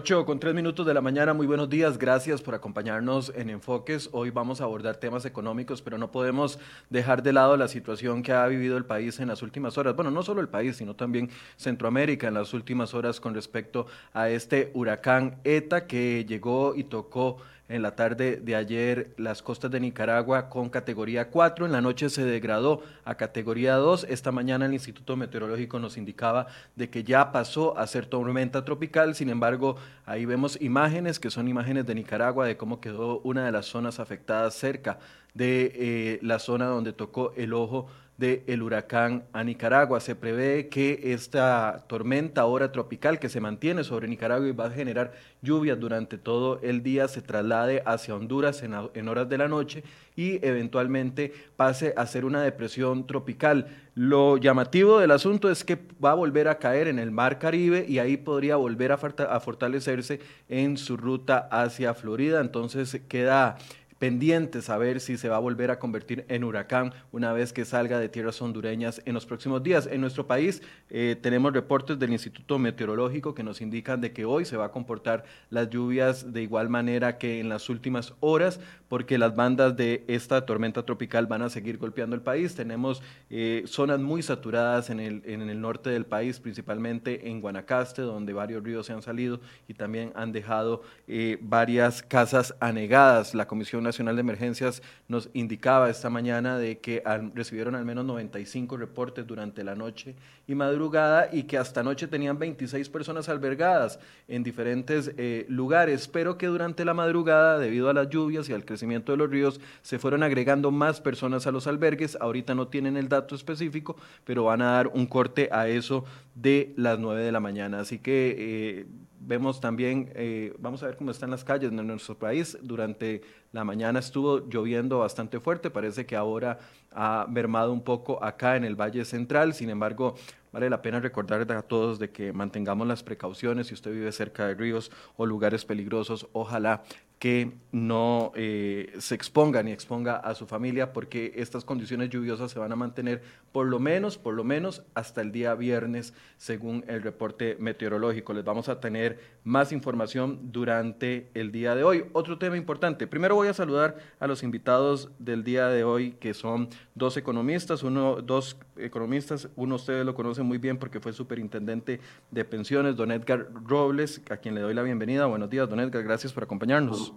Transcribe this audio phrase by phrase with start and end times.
[0.00, 4.08] 8 con 3 minutos de la mañana, muy buenos días, gracias por acompañarnos en Enfoques.
[4.12, 8.32] Hoy vamos a abordar temas económicos, pero no podemos dejar de lado la situación que
[8.32, 9.94] ha vivido el país en las últimas horas.
[9.94, 14.30] Bueno, no solo el país, sino también Centroamérica en las últimas horas con respecto a
[14.30, 17.36] este huracán ETA que llegó y tocó
[17.70, 21.66] en la tarde de ayer las costas de Nicaragua con categoría 4.
[21.66, 24.06] En la noche se degradó a categoría 2.
[24.10, 29.14] Esta mañana el Instituto Meteorológico nos indicaba de que ya pasó a ser tormenta tropical.
[29.14, 33.52] Sin embargo, ahí vemos imágenes que son imágenes de Nicaragua de cómo quedó una de
[33.52, 34.98] las zonas afectadas cerca
[35.34, 37.86] de eh, la zona donde tocó el ojo
[38.20, 39.98] del huracán a Nicaragua.
[39.98, 44.70] Se prevé que esta tormenta ahora tropical que se mantiene sobre Nicaragua y va a
[44.70, 49.82] generar lluvias durante todo el día se traslade hacia Honduras en, horas de la noche
[50.16, 53.68] y eventualmente pase a ser una depresión tropical.
[53.94, 57.86] Lo llamativo del asunto es que va a volver a caer en el mar Caribe
[57.88, 58.98] y ahí podría volver a
[59.40, 62.40] fortalecerse en su ruta hacia Florida.
[62.40, 63.56] Entonces queda
[64.00, 67.66] pendientes a ver si se va a volver a convertir en huracán una vez que
[67.66, 69.86] salga de tierras hondureñas en los próximos días.
[69.86, 74.46] En nuestro país eh, tenemos reportes del Instituto Meteorológico que nos indican de que hoy
[74.46, 78.58] se va a comportar las lluvias de igual manera que en las últimas horas,
[78.88, 82.54] porque las bandas de esta tormenta tropical van a seguir golpeando el país.
[82.54, 88.00] Tenemos eh, zonas muy saturadas en el, en el norte del país, principalmente en Guanacaste,
[88.00, 93.34] donde varios ríos se han salido y también han dejado eh, varias casas anegadas.
[93.34, 97.02] La Comisión Nacional de Emergencias nos indicaba esta mañana de que
[97.34, 100.14] recibieron al menos 95 reportes durante la noche
[100.46, 103.98] y madrugada y que hasta anoche tenían 26 personas albergadas
[104.28, 108.64] en diferentes eh, lugares, pero que durante la madrugada, debido a las lluvias y al
[108.64, 112.16] crecimiento de los ríos, se fueron agregando más personas a los albergues.
[112.20, 116.04] Ahorita no tienen el dato específico, pero van a dar un corte a eso
[116.36, 117.80] de las 9 de la mañana.
[117.80, 118.36] Así que...
[118.38, 118.86] Eh,
[119.20, 122.58] vemos también, eh, vamos a ver cómo están las calles de nuestro país.
[122.62, 123.22] Durante
[123.52, 126.58] la mañana estuvo lloviendo bastante fuerte, parece que ahora
[126.92, 130.14] ha mermado un poco acá en el Valle Central, sin embargo,
[130.52, 134.46] vale la pena recordar a todos de que mantengamos las precauciones, si usted vive cerca
[134.46, 136.82] de ríos o lugares peligrosos, ojalá
[137.20, 142.58] que no eh, se exponga ni exponga a su familia porque estas condiciones lluviosas se
[142.58, 143.22] van a mantener
[143.52, 148.32] por lo menos, por lo menos hasta el día viernes según el reporte meteorológico.
[148.32, 152.06] Les vamos a tener más información durante el día de hoy.
[152.14, 153.06] Otro tema importante.
[153.06, 157.82] Primero voy a saludar a los invitados del día de hoy que son dos economistas,
[157.82, 163.12] uno, dos economistas, uno ustedes lo conocen muy bien porque fue superintendente de pensiones, don
[163.12, 165.26] Edgar Robles, a quien le doy la bienvenida.
[165.26, 167.09] Buenos días, don Edgar, gracias por acompañarnos.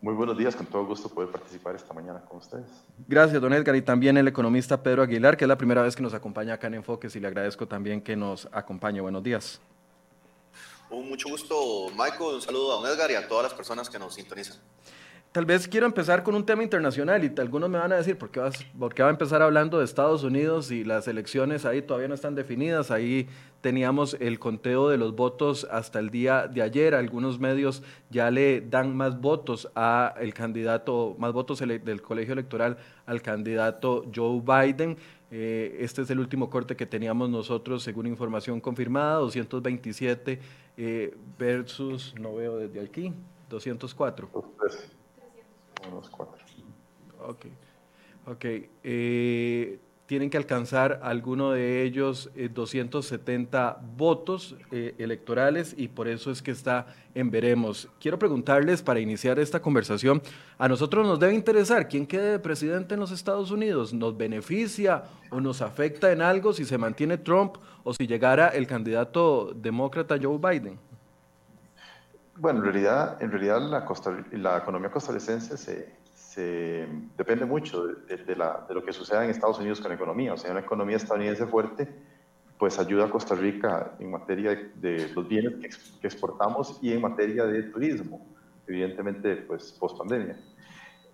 [0.00, 2.66] Muy buenos días, con todo gusto poder participar esta mañana con ustedes.
[3.08, 6.02] Gracias, don Edgar, y también el economista Pedro Aguilar, que es la primera vez que
[6.02, 9.00] nos acompaña acá en Enfoques y le agradezco también que nos acompañe.
[9.00, 9.60] Buenos días.
[10.90, 13.98] Un mucho gusto, Michael, un saludo a don Edgar y a todas las personas que
[13.98, 14.58] nos sintonizan.
[15.34, 18.30] Tal vez quiero empezar con un tema internacional y algunos me van a decir, ¿por
[18.30, 21.82] qué, vas, ¿por qué va a empezar hablando de Estados Unidos y las elecciones ahí
[21.82, 22.92] todavía no están definidas?
[22.92, 23.26] Ahí
[23.60, 26.94] teníamos el conteo de los votos hasta el día de ayer.
[26.94, 32.78] Algunos medios ya le dan más votos a el candidato, más votos del colegio electoral
[33.04, 34.96] al candidato Joe Biden.
[35.32, 40.38] Eh, este es el último corte que teníamos nosotros, según información confirmada, 227
[40.76, 43.12] eh, versus, no veo desde aquí,
[43.50, 44.30] 204.
[45.90, 46.42] Unos cuatro.
[47.26, 47.46] Ok.
[48.26, 48.44] Ok.
[48.82, 56.30] Eh, tienen que alcanzar alguno de ellos 270 eh, votos eh, electorales y por eso
[56.30, 57.88] es que está en veremos.
[58.00, 60.20] Quiero preguntarles para iniciar esta conversación,
[60.58, 65.40] a nosotros nos debe interesar quién quede presidente en los Estados Unidos, nos beneficia o
[65.40, 70.38] nos afecta en algo si se mantiene Trump o si llegara el candidato demócrata Joe
[70.38, 70.78] Biden.
[72.36, 73.86] Bueno, en realidad, en realidad la,
[74.32, 79.80] la economía costarricense se, depende mucho de, la, de, lo que suceda en Estados Unidos
[79.80, 80.32] con la economía.
[80.32, 81.88] O sea, una economía estadounidense fuerte,
[82.58, 85.54] pues ayuda a Costa Rica en materia de, los bienes
[86.00, 88.26] que, exportamos y en materia de turismo,
[88.66, 90.36] evidentemente, pues post pandemia.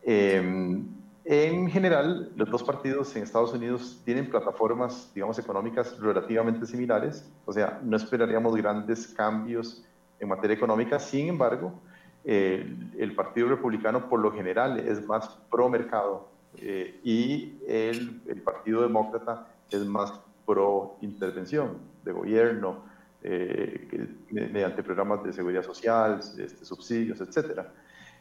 [0.03, 0.89] Em,
[1.27, 7.31] en general, los dos partidos en Estados Unidos tienen plataformas, digamos, económicas relativamente similares.
[7.45, 9.85] O sea, no esperaríamos grandes cambios
[10.21, 10.99] en materia económica.
[10.99, 11.81] Sin embargo,
[12.23, 16.29] el Partido Republicano por lo general es más pro mercado
[16.59, 20.13] eh, y el, el, Partido Demócrata es más
[20.45, 22.83] pro intervención de gobierno
[23.23, 27.61] eh, mediante programas de seguridad social, este, subsidios, etc.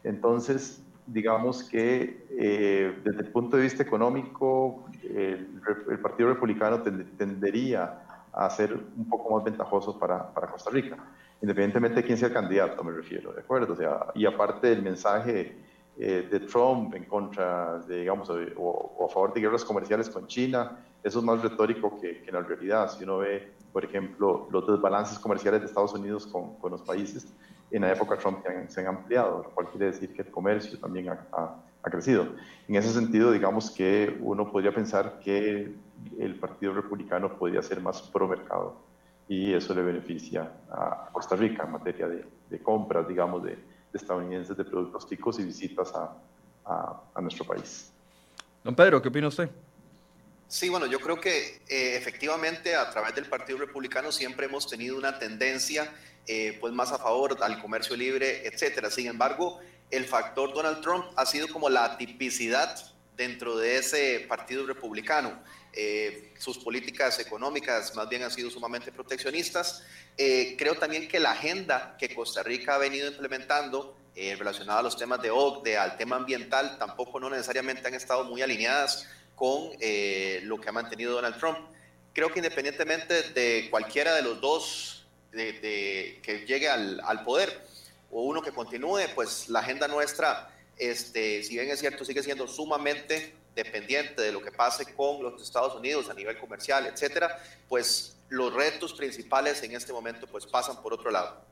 [0.04, 6.84] Entonces, digamos que eh, desde el punto de vista económico, el, el Partido Republicano
[7.18, 10.98] tendería a ser un poco más ventajoso para, para Costa Rica.
[11.42, 13.74] Independientemente de quién sea el candidato, me refiero, ¿de acuerdo?
[13.74, 15.58] O sea, y aparte del mensaje
[15.98, 20.78] eh, de Trump en contra, de, digamos, o, a favor de guerras comerciales con China,
[21.04, 22.92] eso es más retórico que, que en la realidad.
[22.92, 27.28] Si uno ve, por ejemplo, los desbalances comerciales de Estados Unidos con, con los países,
[27.72, 31.10] en la época Trump se han, ampliado, lo cual quiere decir que el comercio también
[31.10, 32.28] ha, ha, crecido.
[32.68, 35.72] En ese sentido, digamos que uno podría pensar que
[36.18, 38.89] el Partido Republicano podría ser más pro mercado
[39.30, 43.58] y eso le beneficia a Costa Rica en materia de, de compras, digamos, de,
[43.94, 46.16] estadounidenses de productos ticos y visitas a,
[46.66, 47.92] a, nuestro país.
[48.64, 49.50] Don Pedro, ¿qué opina usted?
[50.48, 54.96] Sí, bueno, yo creo que eh, efectivamente a través del Partido Republicano siempre hemos tenido
[54.96, 55.92] una tendencia
[56.28, 58.92] eh, pues más a favor al comercio libre, etcétera.
[58.92, 59.60] Sin embargo,
[59.90, 62.76] el factor Donald Trump ha sido como la tipicidad
[63.20, 65.44] dentro de ese Partido Republicano.
[65.74, 69.84] Eh, sus políticas económicas más bien han sido sumamente proteccionistas.
[70.18, 74.84] Eh, creo también que la agenda que Costa Rica ha venido implementando eh, relacionada a
[74.84, 79.06] los temas de OCDE, al tema ambiental, tampoco no necesariamente han estado muy alineadas
[79.36, 79.72] con
[80.44, 81.60] lo que ha mantenido Donald Trump.
[82.14, 87.66] Creo que independientemente de cualquiera de los dos de, que llegue al, al, poder
[88.12, 90.50] o uno que continúe, pues la agenda nuestra,
[90.80, 95.42] este, si bien es cierto, sigue siendo sumamente dependiente de lo que pase con los
[95.42, 97.38] Estados Unidos a nivel comercial, etcétera,
[97.68, 101.50] pues los retos principales en este momento pues pasan por otro lado.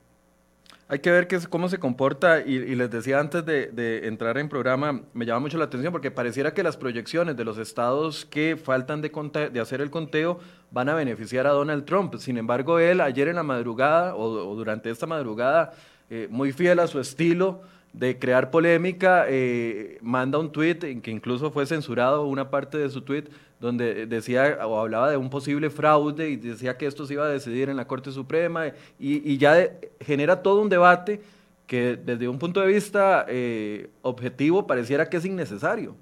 [0.90, 5.04] Hay que ver qué, cómo se comporta y, les decía antes de, entrar en programa,
[5.14, 9.02] me llama mucho la atención porque pareciera que las proyecciones de los estados que faltan
[9.02, 9.10] de,
[9.52, 10.40] de hacer el conteo
[10.72, 12.16] van a beneficiar a Donald Trump.
[12.20, 15.74] Sin embargo, él ayer en la madrugada o, durante esta madrugada,
[16.10, 21.12] eh, muy fiel a su estilo, de crear polémica, eh, manda un tweet en que
[21.12, 23.26] incluso fue censurado una parte de su tweet
[23.60, 27.30] donde decía o hablaba de un posible fraude y decía que esto se iba a
[27.30, 31.22] decidir en la Corte Suprema y, ya genera todo un debate
[31.66, 35.96] que desde un punto de vista eh, objetivo pareciera que es innecesario.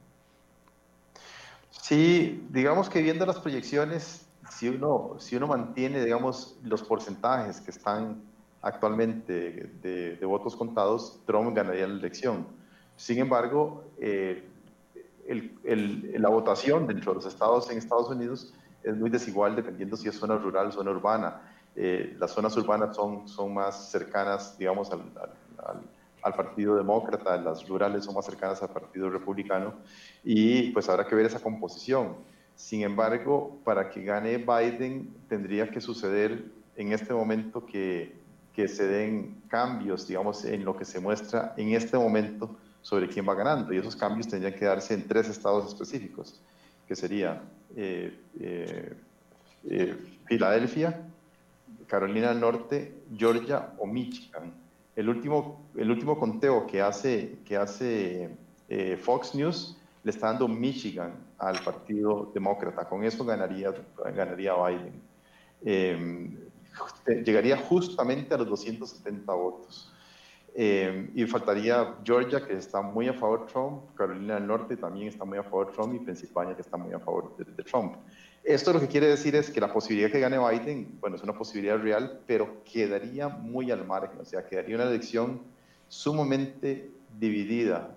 [1.69, 7.71] Sí, digamos que viendo las proyecciones, si uno, si uno mantiene, digamos, los porcentajes que
[7.71, 8.21] están
[8.65, 12.47] actualmente de, votos contados, Trump ganaría la elección.
[12.95, 14.43] Sin embargo, eh,
[15.27, 20.15] la votación dentro de los estados en Estados Unidos es muy desigual dependiendo si es
[20.15, 21.41] zona rural o zona urbana.
[21.75, 25.01] Eh, las zonas urbanas son, son más cercanas, digamos, al,
[26.23, 29.75] al, Partido Demócrata, las rurales son más cercanas al Partido Republicano
[30.23, 32.15] y pues habrá que ver esa composición.
[32.55, 36.45] Sin embargo, para que gane Biden tendría que suceder
[36.75, 38.24] en este momento que
[38.55, 43.27] que se den cambios, digamos, en lo que se muestra en este momento sobre quién
[43.27, 43.73] va ganando.
[43.73, 46.39] Y esos cambios tendrían que darse en tres estados específicos,
[46.87, 47.41] que sería
[47.75, 48.93] eh, eh,
[49.69, 49.95] eh,
[50.25, 51.01] Filadelfia,
[51.87, 54.53] Carolina del Norte, Georgia o Michigan.
[54.95, 58.29] El último, el último conteo que hace, que hace
[59.01, 62.87] Fox News le está dando Michigan al Partido Demócrata.
[62.87, 63.73] Con eso ganaría,
[64.15, 65.01] ganaría Biden
[67.25, 69.91] llegaría justamente a los 270 votos.
[70.57, 75.09] Eh, y faltaría Georgia, que está muy a favor de Trump, Carolina del Norte también
[75.09, 77.97] está muy a favor de Trump y Pensilvania, que está muy a favor de, Trump.
[78.41, 81.33] Esto lo que quiere decir es que la posibilidad que gane Biden, bueno, es una
[81.33, 85.41] posibilidad real, pero quedaría muy al margen, o sea, quedaría una elección
[85.89, 86.89] sumamente
[87.19, 87.93] dividida,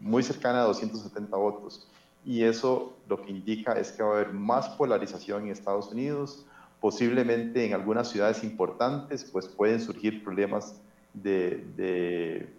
[0.00, 1.90] muy cercana a 270 votos.
[2.24, 6.46] Y eso lo que indica es que va a haber más polarización en Estados Unidos,
[6.80, 10.80] Posiblemente en algunas ciudades importantes pues pueden surgir problemas
[11.12, 11.64] de,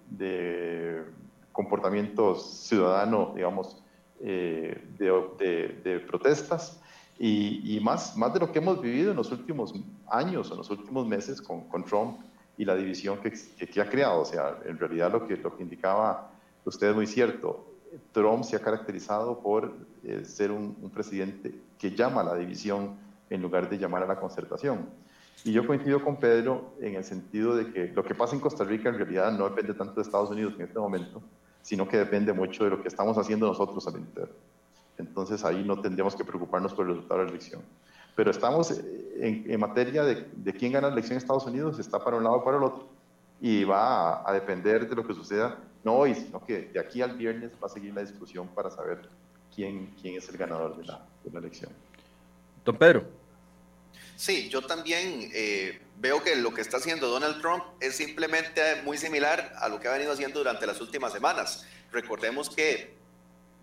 [0.10, 1.04] de,
[1.52, 3.82] comportamiento ciudadano, digamos,
[4.22, 6.80] eh, de, protestas
[7.18, 9.74] y, más, más de lo que hemos vivido en los últimos
[10.10, 12.20] años o en los últimos meses con, con Trump
[12.58, 14.22] y la división que, que, ha creado.
[14.22, 16.30] O sea, en realidad lo que, lo que indicaba
[16.66, 17.66] usted es muy cierto.
[18.12, 19.74] Trump se ha caracterizado por
[20.04, 22.96] eh, ser un, un, presidente que llama a la división
[23.30, 24.90] en lugar de llamar a la concertación.
[25.44, 28.64] Y yo coincido con Pedro en el sentido de que lo que pasa en Costa
[28.64, 31.22] Rica en realidad no depende tanto de Estados Unidos en este momento,
[31.62, 34.30] sino que depende mucho de lo que estamos haciendo nosotros al interior.
[34.98, 37.62] Entonces ahí no tendríamos que preocuparnos por el resultado de la elección.
[38.16, 38.82] Pero estamos
[39.18, 42.38] en, materia de, de, quién gana la elección en Estados Unidos, está para un lado
[42.38, 42.90] o para el otro,
[43.40, 47.16] y va a, depender de lo que suceda, no hoy, sino que de aquí al
[47.16, 49.08] viernes va a seguir la discusión para saber
[49.56, 51.72] quién, quién es el ganador de la, de la elección.
[52.66, 53.19] Don Pedro.
[54.20, 58.98] Sí, yo también eh, veo que lo que está haciendo Donald Trump es simplemente muy
[58.98, 61.66] similar a lo que ha venido haciendo durante las últimas semanas.
[61.90, 62.98] Recordemos que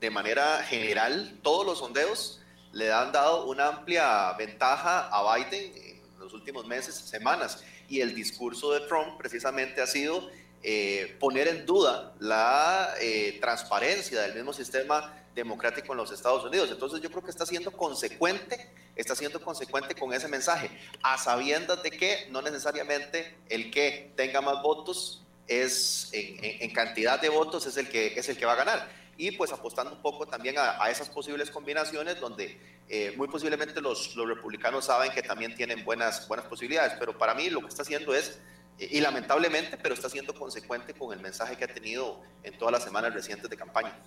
[0.01, 2.41] de manera general todos los sondeos
[2.73, 7.63] le han dado una amplia ventaja a Biden en los últimos meses, semanas.
[7.87, 10.31] y el discurso de Trump precisamente ha sido
[10.63, 16.71] eh, poner en duda la eh, transparencia del mismo sistema democrático en los Estados Unidos.
[16.71, 20.71] Entonces yo creo que está siendo consecuente, está siendo consecuente con ese mensaje,
[21.03, 27.29] a sabiendas de que no necesariamente el que tenga más votos es en, cantidad de
[27.29, 30.27] votos es el que es el que va a ganar y pues apostando un poco
[30.27, 35.55] también a, esas posibles combinaciones donde eh, muy posiblemente los, los, republicanos saben que también
[35.55, 38.39] tienen buenas, buenas posibilidades, pero para mí lo que está haciendo es,
[38.79, 42.85] y lamentablemente, pero está siendo consecuente con el mensaje que ha tenido en todas las
[42.85, 43.99] semanas recientes de campaña.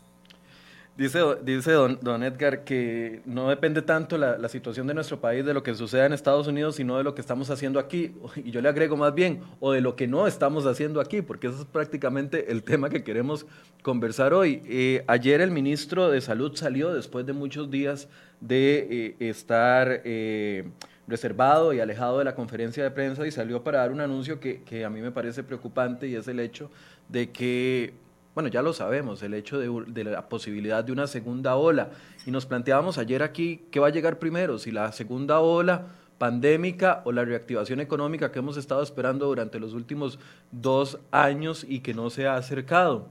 [1.00, 5.46] Dice, dice don, don, Edgar que no depende tanto la, la, situación de nuestro país
[5.46, 8.14] de lo que suceda en Estados Unidos, sino de lo que estamos haciendo aquí.
[8.36, 11.48] Y yo le agrego más bien, o de lo que no estamos haciendo aquí, porque
[11.48, 13.46] eso es prácticamente el tema que queremos
[13.82, 14.62] conversar hoy.
[14.66, 18.10] Eh, ayer el ministro de Salud salió después de muchos días
[18.42, 20.68] de eh, estar eh,
[21.08, 24.64] reservado y alejado de la conferencia de prensa y salió para dar un anuncio que,
[24.64, 26.70] que a mí me parece preocupante y es el hecho
[27.08, 27.94] de que
[28.36, 31.90] bueno, ya lo sabemos, el hecho de, la posibilidad de una segunda ola.
[32.26, 37.02] Y nos planteábamos ayer aquí qué va a llegar primero, si la segunda ola pandémica
[37.06, 40.20] o la reactivación económica que hemos estado esperando durante los últimos
[40.52, 43.08] dos años y que no se ha acercado.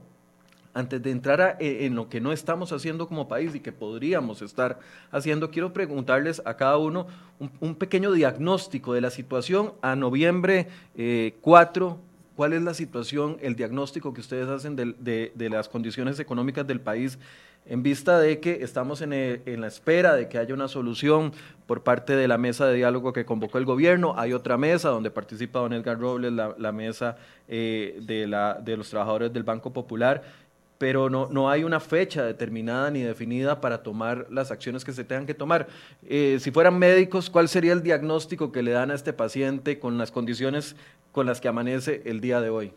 [0.73, 4.41] Antes de entrar e, en lo que no estamos haciendo como país y que podríamos
[4.41, 4.79] estar
[5.11, 7.07] haciendo, quiero preguntarles a cada uno
[7.59, 10.67] un, pequeño diagnóstico de la situación a noviembre
[11.41, 12.08] 4 eh,
[12.39, 17.19] ¿Cuál es la situación, el diagnóstico que ustedes hacen de, las condiciones económicas del país
[17.65, 19.11] en vista de que estamos en,
[19.59, 21.33] la espera de que haya una solución
[21.67, 24.13] por parte de la mesa de diálogo que convocó el gobierno?
[24.15, 27.17] Hay otra mesa donde participa don Edgar Robles, la, mesa
[27.49, 30.23] eh, de los trabajadores del Banco Popular
[30.79, 35.03] pero no, no hay una fecha determinada ni definida para tomar las acciones que se
[35.03, 35.67] tengan que tomar.
[36.07, 39.97] Eh, si fueran médicos, ¿cuál sería el diagnóstico que le dan a este paciente con
[39.97, 40.77] las condiciones
[41.11, 42.73] con las que amanece el día de hoy?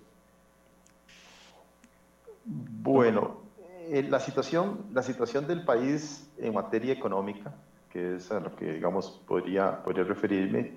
[2.45, 3.41] Bueno,
[3.89, 7.55] eh, la, situación, la situación del país en materia económica,
[7.89, 10.73] que es a lo que digamos podría, podría referirme,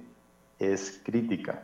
[0.59, 1.63] es crítica.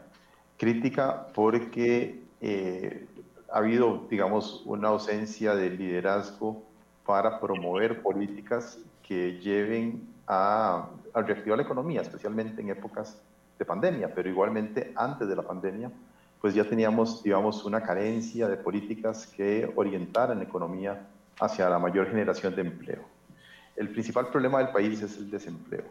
[0.57, 3.05] Crítica porque eh,
[3.51, 6.63] ha habido, digamos, una ausencia de liderazgo
[7.05, 13.21] para promover políticas que lleven a, reactivar la economía, especialmente en épocas
[13.59, 15.91] de pandemia, pero igualmente antes de la pandemia,
[16.39, 21.07] pues ya teníamos, digamos, una carencia de políticas que orientaran la economía
[21.39, 23.03] hacia la mayor generación de empleo.
[23.75, 25.83] El principal problema del país es el desempleo.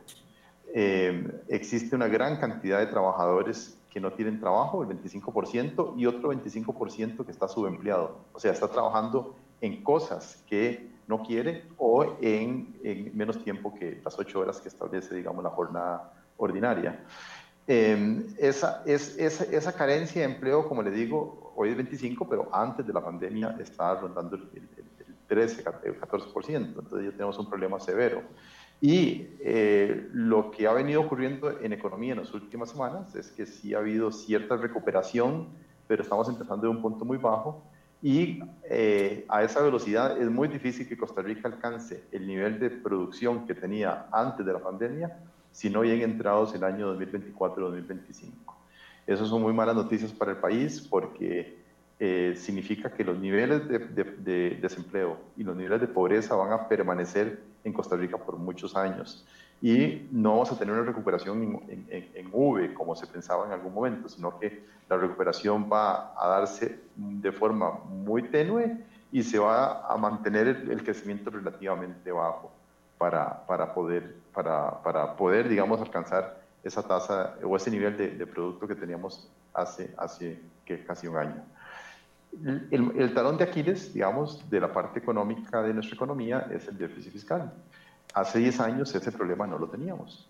[0.75, 6.33] Eh, existe una gran cantidad de trabajadores que no tienen trabajo, el 25%, y otro
[6.33, 8.19] 25% que está subempleado.
[8.33, 14.19] O sea, está trabajando en cosas que no quiere o en, menos tiempo que las
[14.19, 17.05] ocho horas que establece, digamos, la jornada ordinaria.
[17.67, 22.49] Em, esa, es, esa, esa, carencia de empleo, como le digo, hoy es 25, pero
[22.53, 26.55] antes de la pandemia estaba rondando el, el, el 13, 14%.
[26.55, 28.23] Entonces ya tenemos un problema severo.
[28.81, 33.45] Y eh, lo que ha venido ocurriendo en economía en las últimas semanas es que
[33.45, 35.49] sí ha habido cierta recuperación,
[35.87, 37.63] pero estamos empezando de un punto muy bajo
[38.03, 42.71] y eh, a esa velocidad es muy difícil que Costa Rica alcance el nivel de
[42.71, 45.19] producción que tenía antes de la pandemia
[45.53, 48.31] si no llegan entrados el año 2024-2025.
[49.07, 51.59] Esas son muy malas noticias para el país porque
[51.99, 56.69] eh, significa que los niveles de, de desempleo y los niveles de pobreza van a
[56.69, 59.27] permanecer en Costa Rica por muchos años.
[59.63, 63.75] Y no vamos a tener una recuperación en, en, V como se pensaba en algún
[63.75, 68.79] momento, sino que la recuperación va a darse de forma muy tenue
[69.13, 72.51] y se va a mantener el, crecimiento relativamente bajo
[72.97, 78.27] para, para, poder, para, para poder, digamos, alcanzar esa tasa o ese nivel de, de
[78.27, 81.45] producto que teníamos hace, hace que casi un año.
[82.33, 86.79] El, el, talón de Aquiles, digamos, de la parte económica de nuestra economía es el
[86.79, 87.53] déficit fiscal.
[88.15, 90.29] Hace 10 años ese problema no lo teníamos.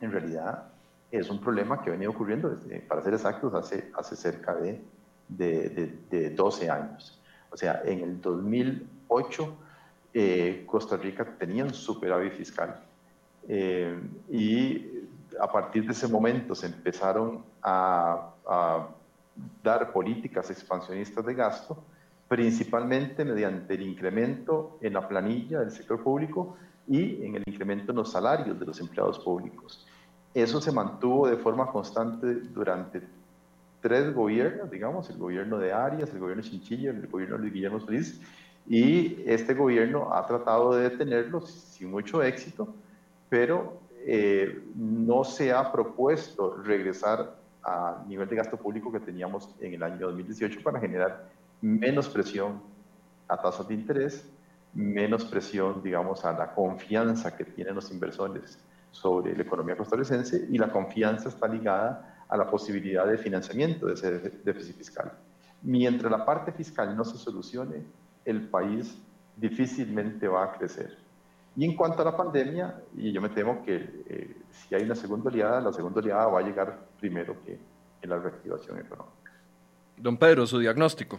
[0.00, 0.64] En realidad
[1.10, 4.82] es un problema que ha venido ocurriendo, desde, para ser exactos, hace, hace cerca de,
[5.28, 7.18] de, de, 12 años.
[7.50, 9.56] O sea, en el 2008
[10.14, 12.82] eh, Costa Rica tenía un superávit fiscal
[13.46, 13.98] eh,
[14.30, 15.06] y
[15.40, 18.88] a partir de ese momento se empezaron a, a
[19.62, 21.82] dar políticas expansionistas de gasto,
[22.28, 27.96] principalmente mediante el incremento en la planilla del sector público y en el incremento en
[27.96, 29.86] los salarios de los empleados públicos.
[30.34, 33.02] Eso se mantuvo de forma constante durante
[33.80, 37.80] tres gobiernos, digamos, el gobierno de Arias, el gobierno de Chinchilla, el gobierno de Guillermo
[37.80, 38.20] Solís,
[38.66, 42.74] y este gobierno ha tratado de detenerlo sin mucho éxito,
[43.28, 49.74] pero eh, no se ha propuesto regresar a nivel de gasto público que teníamos en
[49.74, 51.28] el año 2018 para generar
[51.60, 52.60] menos presión
[53.28, 54.28] a tasas de interés,
[54.74, 58.58] menos presión, digamos, a la confianza que tienen los inversores
[58.90, 63.94] sobre la economía costarricense y la confianza está ligada a la posibilidad de financiamiento de
[63.94, 64.10] ese
[64.44, 65.12] déficit fiscal.
[65.62, 67.82] Mientras la parte fiscal no se solucione,
[68.24, 68.96] el país
[69.36, 70.96] difícilmente va a crecer.
[71.56, 73.74] Y en cuanto a la pandemia, y yo me temo que
[74.08, 77.58] eh, si hay una segunda oleada, la segunda oleada va a llegar primero que
[78.00, 79.32] en la reactivación económica.
[79.96, 81.18] Don Pedro, su diagnóstico.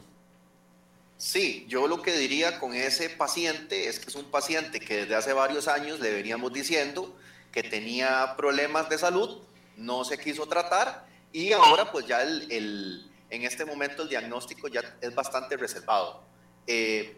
[1.18, 5.16] Sí, yo lo que diría con ese paciente es que es un paciente que desde
[5.16, 7.14] hace varios años le veníamos diciendo
[7.52, 9.42] que tenía problemas de salud,
[9.76, 14.82] no se quiso tratar y ahora pues ya el, en este momento el diagnóstico ya
[15.02, 16.24] es bastante reservado.
[16.66, 17.18] Eh,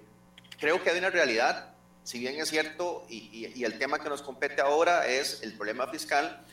[0.59, 4.61] creo que hay una realidad, si bien es cierto, y, el tema que nos compete
[4.61, 6.43] ahora es el problema fiscal,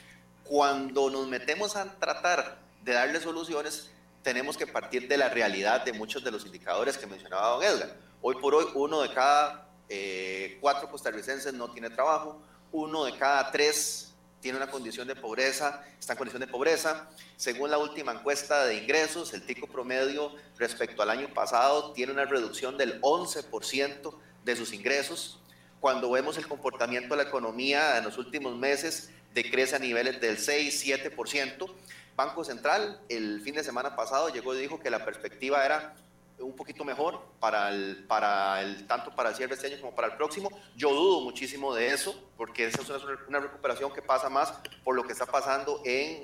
[0.45, 3.91] cuando nos metemos a tratar de darle soluciones,
[4.23, 7.97] tenemos que partir de la realidad de muchos de los indicadores que mencionaba don Edgar.
[8.21, 12.41] Hoy por hoy, uno de cada eh, cuatro costarricenses no tiene trabajo,
[12.73, 14.09] uno de cada tres
[14.41, 17.09] tiene una condición de pobreza, está en condición de pobreza.
[17.37, 22.25] Según la última encuesta de ingresos, el tico promedio respecto al año pasado tiene una
[22.25, 25.41] reducción del 11% de sus ingresos.
[25.81, 30.39] Cuando vemos el comportamiento de la economía en los últimos meses, decrece a niveles del
[30.39, 31.71] 6-7%.
[32.17, 35.95] Banco Central el fin de semana pasado llegó y dijo que la perspectiva era
[36.41, 39.95] un poquito mejor para el, para el, tanto para el cierre de este año como
[39.95, 40.51] para el próximo.
[40.77, 42.89] Yo dudo muchísimo de eso, porque esa es
[43.29, 44.53] una, recuperación que pasa más
[44.85, 46.21] por lo que está pasando en,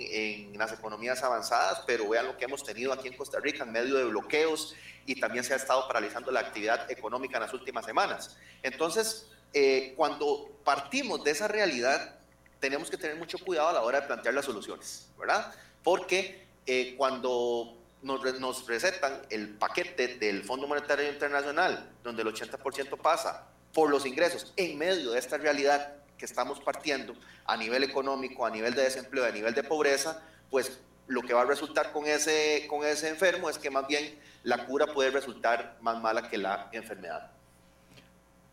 [0.53, 3.73] en, las economías avanzadas, pero vean lo que hemos tenido aquí en Costa Rica en
[3.73, 4.75] medio de bloqueos
[5.07, 8.37] y también se ha estado paralizando la actividad económica en las últimas semanas.
[8.63, 12.19] Entonces, eh, cuando partimos de esa realidad,
[12.61, 15.55] tenemos que tener mucho cuidado a la hora de plantear las soluciones, ¿verdad?
[15.83, 23.47] Porque eh, cuando nos, recetan el paquete del Fondo Monetario Internacional, donde el 80% pasa
[23.73, 27.15] por los ingresos en medio de esta realidad que estamos partiendo
[27.45, 31.43] a nivel económico, a nivel de desempleo, a nivel de pobreza, pues lo que va
[31.43, 35.77] a resultar con ese, con ese enfermo es que más bien la cura puede resultar
[35.81, 37.34] más mala que la enfermedad.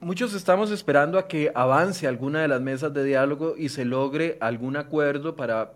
[0.02, 4.38] Muchos estamos esperando a que avance alguna de las mesas de diálogo y se logre
[4.42, 5.74] algún acuerdo para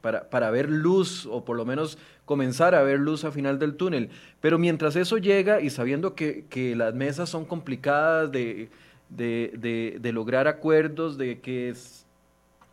[0.00, 4.10] para, ver luz o por lo menos comenzar a ver luz a final del túnel.
[4.40, 8.70] Pero mientras eso llega y sabiendo que, las mesas son complicadas de,
[9.08, 12.06] de, lograr acuerdos, de que es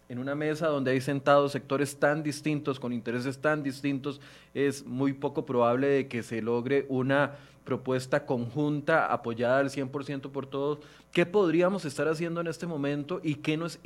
[0.07, 4.21] en una mesa donde hay sentados sectores tan distintos, con intereses tan distintos,
[4.53, 10.45] es muy poco probable de que se logre una propuesta conjunta apoyada al 100% por
[10.45, 10.79] todos.
[11.11, 13.79] ¿Qué podríamos estar haciendo en este momento y qué no, es,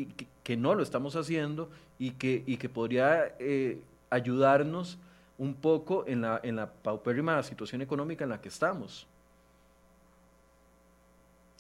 [0.44, 4.98] que, no lo estamos haciendo y que, y que podría eh, ayudarnos
[5.38, 9.08] un poco en la, en paupérrima situación económica en la que estamos?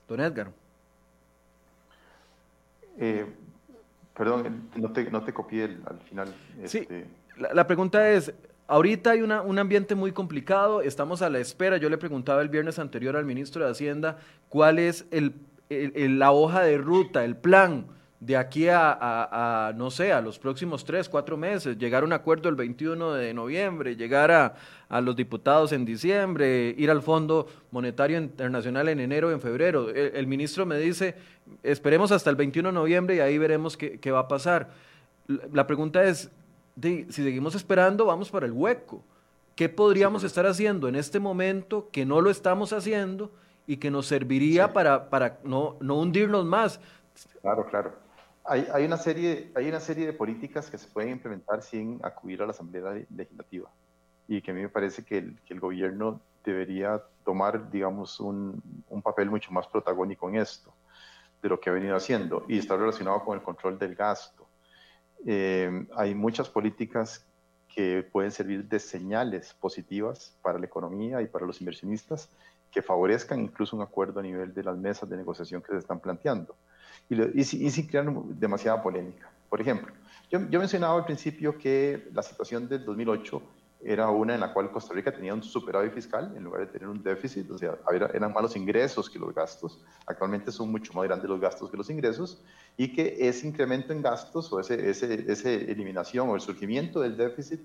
[0.07, 0.51] Don Edgar.
[2.97, 3.25] Eh,
[4.19, 6.27] perdón, no te, no te copié al final.
[6.65, 7.07] Sí, este.
[7.37, 8.33] la, la pregunta es,
[8.69, 11.77] Ahorita hay un ambiente muy complicado, estamos a la espera.
[11.77, 15.07] Yo le preguntaba el viernes anterior al ministro de Hacienda cuál es
[15.71, 17.87] la hoja de ruta, el plan
[18.19, 22.49] de aquí a, no sé, a los próximos tres, cuatro meses, llegar a un acuerdo
[22.49, 24.55] el 21 de noviembre, llegar a,
[25.01, 29.89] los diputados en diciembre, ir al Fondo Monetario Internacional en enero o en febrero.
[29.89, 31.15] El, ministro me dice,
[31.63, 34.71] esperemos hasta el 21 de noviembre y ahí veremos qué, qué va a pasar.
[35.53, 36.29] La pregunta es,
[36.81, 39.03] si seguimos esperando, vamos para el hueco.
[39.55, 43.31] ¿Qué podríamos estar haciendo en este momento que no lo estamos haciendo
[43.67, 46.79] y que nos serviría para, para no, no, hundirnos más?
[47.41, 48.08] Claro, claro.
[48.49, 52.41] Hay, hay, una serie, hay una serie de políticas que se pueden implementar sin acudir
[52.41, 53.69] a la Asamblea Legislativa.
[54.27, 58.59] Y que a mí me parece que el, gobierno debería tomar, digamos, un,
[58.89, 60.73] un, papel mucho más protagónico en esto
[61.43, 64.47] de lo que ha venido haciendo y está relacionado con el control del gasto.
[65.27, 67.23] Eh, hay muchas políticas
[67.67, 72.29] que pueden servir de señales positivas para la economía y para los inversionistas
[72.71, 75.99] que favorezcan incluso un acuerdo a nivel de las mesas de negociación que se están
[75.99, 76.55] planteando
[77.09, 79.29] y, sin crear demasiada polémica.
[79.49, 79.93] Por ejemplo,
[80.31, 83.41] yo, yo mencionaba al principio que la situación del 2008
[83.81, 86.89] era una en la cual Costa Rica tenía un superávit fiscal en lugar de tener
[86.89, 87.77] un déficit, o sea,
[88.13, 89.79] eran más los ingresos que los gastos.
[90.05, 92.41] Actualmente son mucho más grandes los gastos que los ingresos
[92.75, 97.15] y que ese incremento en gastos o ese, ese, esa eliminación o el surgimiento del
[97.15, 97.61] déficit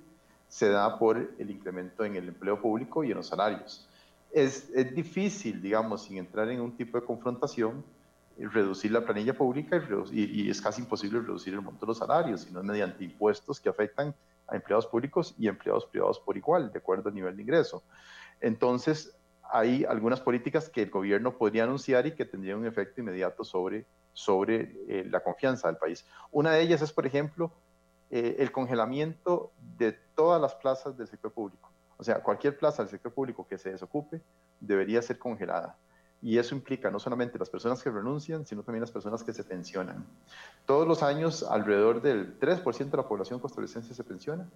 [0.48, 3.88] se da por el incremento en el empleo público y en los salarios.
[4.32, 7.82] Es, es difícil, digamos, sin entrar en un tipo de confrontación,
[8.38, 12.62] reducir la planilla pública y, es casi imposible reducir el monto de los salarios, sino
[12.62, 14.14] mediante impuestos que afectan
[14.46, 17.82] a empleados públicos y empleados privados por igual, de acuerdo al nivel de ingreso.
[18.40, 19.16] Entonces,
[19.50, 23.86] hay algunas políticas que el gobierno podría anunciar y que tendrían un efecto inmediato sobre,
[24.12, 26.04] sobre eh, la confianza del país.
[26.30, 27.52] Una de ellas es, por ejemplo,
[28.10, 31.70] eh, el congelamiento de todas las plazas del sector público.
[31.96, 34.20] O sea, cualquier plaza del sector público que se desocupe
[34.60, 35.76] debería ser congelada.
[36.24, 39.44] Y eso implica no solamente las personas que renuncian, sino también las personas que se
[39.44, 40.06] pensionan.
[40.64, 44.48] Todos los años, alrededor del 3% de la población costarricense se pensiona.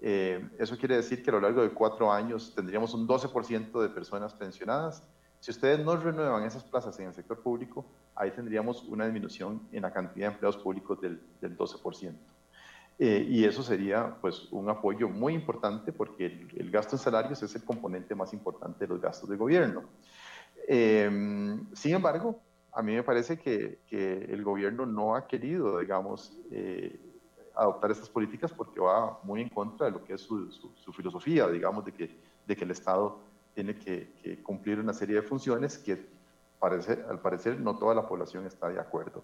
[0.00, 3.88] Eh, eso quiere decir que a lo largo de cuatro años tendríamos un 12% de
[3.88, 5.02] personas pensionadas.
[5.40, 7.84] Si ustedes no renuevan esas plazas en el sector público,
[8.14, 12.14] ahí tendríamos una disminución en la cantidad de empleados públicos del, del 12%.
[13.04, 17.52] Eh, y eso sería pues un apoyo muy importante porque el, gasto en salarios es
[17.56, 19.82] el componente más importante de los gastos de gobierno.
[20.68, 22.40] Em, sin embargo,
[22.72, 26.98] a mí me parece que, que, el gobierno no ha querido, digamos, eh,
[27.54, 31.48] adoptar estas políticas porque va muy en contra de lo que es su, su, filosofía,
[31.48, 33.18] digamos, de que, de que el Estado
[33.54, 36.06] tiene que, cumplir una serie de funciones que
[36.58, 39.22] parece, al parecer no toda la población está de acuerdo.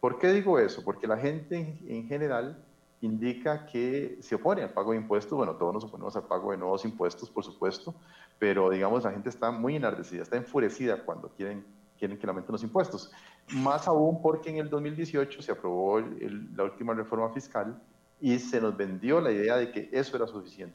[0.00, 0.84] ¿Por qué digo eso?
[0.84, 2.62] Porque la gente en, en general
[3.00, 5.36] indica que se opone al pago de impuestos.
[5.36, 7.94] Bueno, todos nos oponemos al pago de nuevos impuestos, por supuesto,
[8.40, 11.62] pero digamos, la gente está muy enardecida, está enfurecida cuando quieren,
[11.98, 13.12] quieren que aumenten los impuestos.
[13.52, 17.78] Más aún porque en el 2018 se aprobó la última reforma fiscal
[18.18, 20.74] y se nos vendió la idea de que eso era suficiente.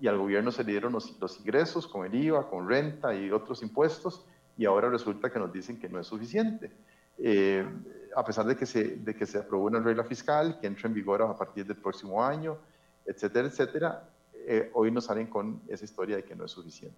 [0.00, 3.30] Y al gobierno se le dieron los, los ingresos con el IVA, con renta y
[3.30, 4.24] otros impuestos,
[4.56, 6.72] y ahora resulta que nos dicen que no es suficiente.
[7.18, 7.68] Eh,
[8.16, 10.94] a pesar de que, se, de que se aprobó una regla fiscal que entra en
[10.94, 12.56] vigor a partir del próximo año,
[13.04, 14.08] etcétera, etcétera,
[14.46, 16.96] eh, hoy nos salen con esa historia de que no es suficiente.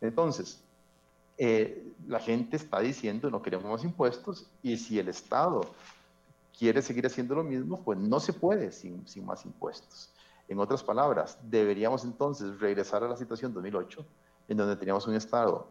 [0.00, 0.60] Entonces,
[1.36, 5.62] eh, la gente está diciendo no queremos más impuestos y si el Estado
[6.58, 10.10] quiere seguir haciendo lo mismo, pues no se puede sin, sin más impuestos.
[10.48, 14.04] En otras palabras, deberíamos entonces regresar a la situación 2008,
[14.48, 15.68] en donde teníamos un Estado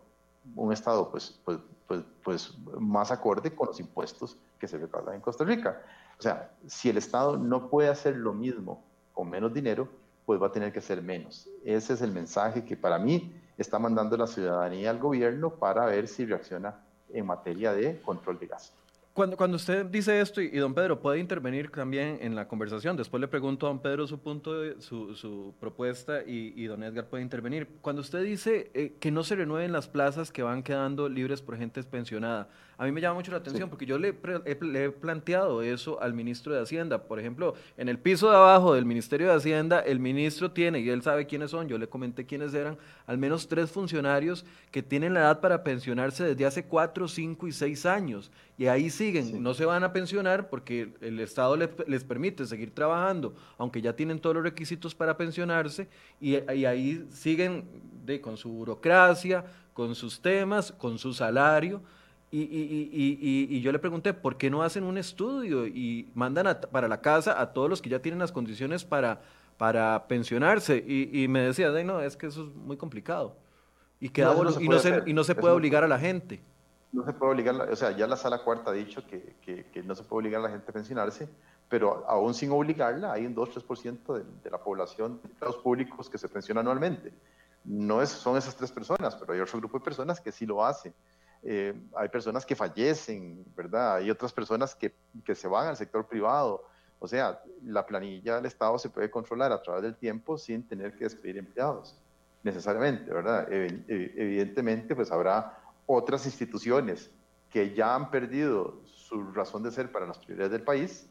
[0.56, 5.21] un Estado pues, pues, pues, pues, más acorde con los impuestos que se recaudan en
[5.21, 5.82] Costa Rica.
[6.17, 9.88] O sea, si el Estado no puede hacer lo mismo con menos dinero,
[10.28, 11.50] pues va a tener que hacer menos.
[11.63, 16.06] Ese es el mensaje que para mí está mandando la ciudadanía al gobierno para ver
[16.10, 18.76] si reacciona en materia de control de gasto.
[19.13, 23.22] Cuando, cuando usted dice esto, y, don Pedro puede intervenir también en la conversación, después
[23.22, 27.24] le pregunto a don Pedro su punto, su, su propuesta y, y, don Edgar puede
[27.24, 27.78] intervenir.
[27.80, 31.58] Cuando usted dice eh, que no se renueven las plazas que van quedando libres por
[31.58, 34.13] gente pensionada, a mí me llama mucho la atención porque yo le,
[34.62, 37.04] le, he planteado eso al ministro de Hacienda.
[37.04, 40.90] Por ejemplo, en el piso de abajo del Ministerio de Hacienda, el ministro tiene, y
[40.90, 45.16] él sabe quiénes son, yo le comenté quiénes eran, al menos tres funcionarios que tienen
[45.16, 48.32] la edad para pensionarse desde hace cuatro, cinco y seis años.
[48.60, 53.34] Y ahí siguen, no se van a pensionar porque el Estado les, permite seguir trabajando,
[53.58, 55.88] aunque ya tienen todos los requisitos para pensionarse,
[56.22, 57.66] y, ahí siguen
[58.06, 61.82] de, con su burocracia, con sus temas, con su salario.
[62.30, 66.90] Y, y, y, yo le pregunté, ¿por qué no hacen un estudio y mandan para
[66.90, 69.22] la casa a todos los que ya tienen las condiciones para,
[69.58, 70.84] para pensionarse?
[70.86, 73.38] Y, me decía, no, es que eso es muy complicado.
[74.02, 76.42] Y, queda no, y, no se, y no se puede obligar a la gente.
[76.92, 79.36] No se puede obligar, o sea, ya la sala cuarta ha dicho que,
[79.72, 81.30] que, no se puede obligar a la gente a pensionarse,
[81.70, 86.18] pero aún sin obligarla, hay un 2-3% de, de la población de los públicos que
[86.18, 87.13] se pensiona anualmente.
[87.63, 90.66] No es, son esas tres personas, pero hay otro grupo de personas que sí lo
[90.66, 90.94] hacen.
[91.43, 93.95] Eh, hay personas que fallecen, ¿verdad?
[93.95, 96.65] Hay otras personas que, que, se van al sector privado.
[97.00, 100.95] O sea, la planilla del Estado se puede controlar a través del tiempo sin tener
[100.95, 101.95] que despedir empleados,
[102.43, 103.47] necesariamente, ¿verdad?
[103.52, 107.12] Evidentemente, pues habrá otras instituciones
[107.50, 111.08] que ya han perdido su razón de ser para las prioridades del país,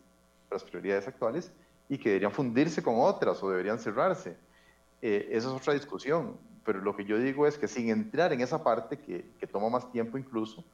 [0.49, 1.53] para las prioridades actuales,
[1.89, 4.37] y que deberían fundirse con otras o deberían cerrarse.
[5.03, 8.41] Eh, esa es otra discusión pero lo que yo digo es que sin entrar en
[8.41, 10.65] esa parte que, que toma más tiempo incluso,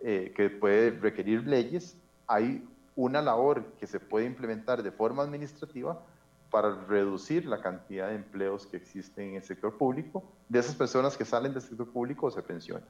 [0.00, 6.04] eh, que puede requerir leyes, hay una labor que se puede implementar de forma administrativa
[6.50, 11.16] para reducir la cantidad de empleos que existen en el sector público, de esas personas
[11.16, 12.88] que salen del sector público o se pensionan.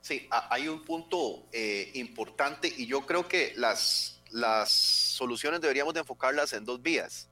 [0.00, 6.00] Sí, hay un punto eh, importante y yo creo que las, las soluciones deberíamos de
[6.00, 7.28] enfocarlas en dos vías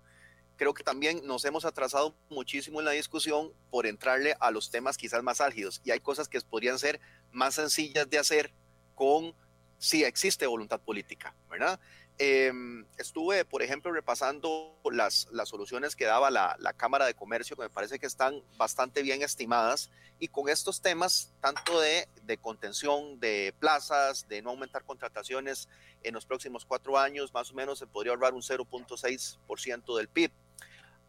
[0.57, 4.97] creo que también nos hemos atrasado muchísimo en la discusión por entrarle a los temas
[4.97, 7.01] quizás más álgidos y hay cosas que podrían ser
[7.33, 8.53] más sencillas de hacer
[8.95, 9.35] con
[9.79, 11.79] si existe voluntad política, ¿verdad?
[12.17, 17.57] Em, estuve, por ejemplo, repasando las, las soluciones que daba la, la, Cámara de Comercio,
[17.57, 19.91] que me parece que están bastante bien estimadas,
[20.21, 25.69] y con estos temas, tanto de, de contención de plazas, de no aumentar contrataciones
[26.05, 30.31] en los próximos cuatro años, más o menos se podría ahorrar un 0.6% del PIB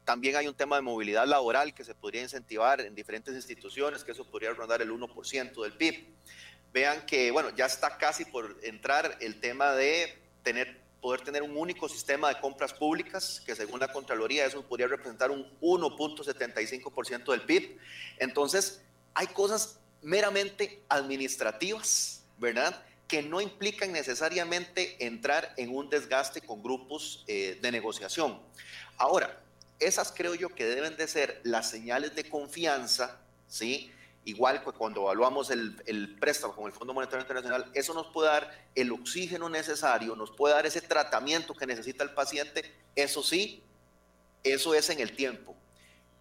[0.05, 4.11] También hay un tema de movilidad laboral que se podría incentivar en diferentes instituciones, que
[4.11, 6.05] eso podría rondar el 1% del PIB.
[6.71, 11.57] Vean que, bueno, ya está casi por entrar el tema de tener, poder tener un
[11.57, 17.41] único sistema de compras públicas, que según la Contraloría eso podría representar un 1.75% del
[17.41, 17.79] PIB.
[18.19, 18.83] Entonces,
[19.15, 22.83] hay cosas meramente administrativas, ¿verdad?
[23.07, 28.39] que no implican necesariamente entrar en un desgaste con grupos eh, de negociación.
[28.97, 29.44] Ahora,
[29.79, 33.91] esas creo yo que deben de ser las señales de confianza, ¿sí?
[34.23, 38.29] Igual que cuando evaluamos el, el, préstamo con el Fondo Monetario Internacional, eso nos puede
[38.29, 43.61] dar el oxígeno necesario, nos puede dar ese tratamiento que necesita el paciente, eso sí,
[44.43, 45.55] eso es en el tiempo.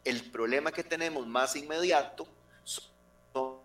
[0.05, 2.27] El problema que tenemos más inmediato
[2.65, 3.61] son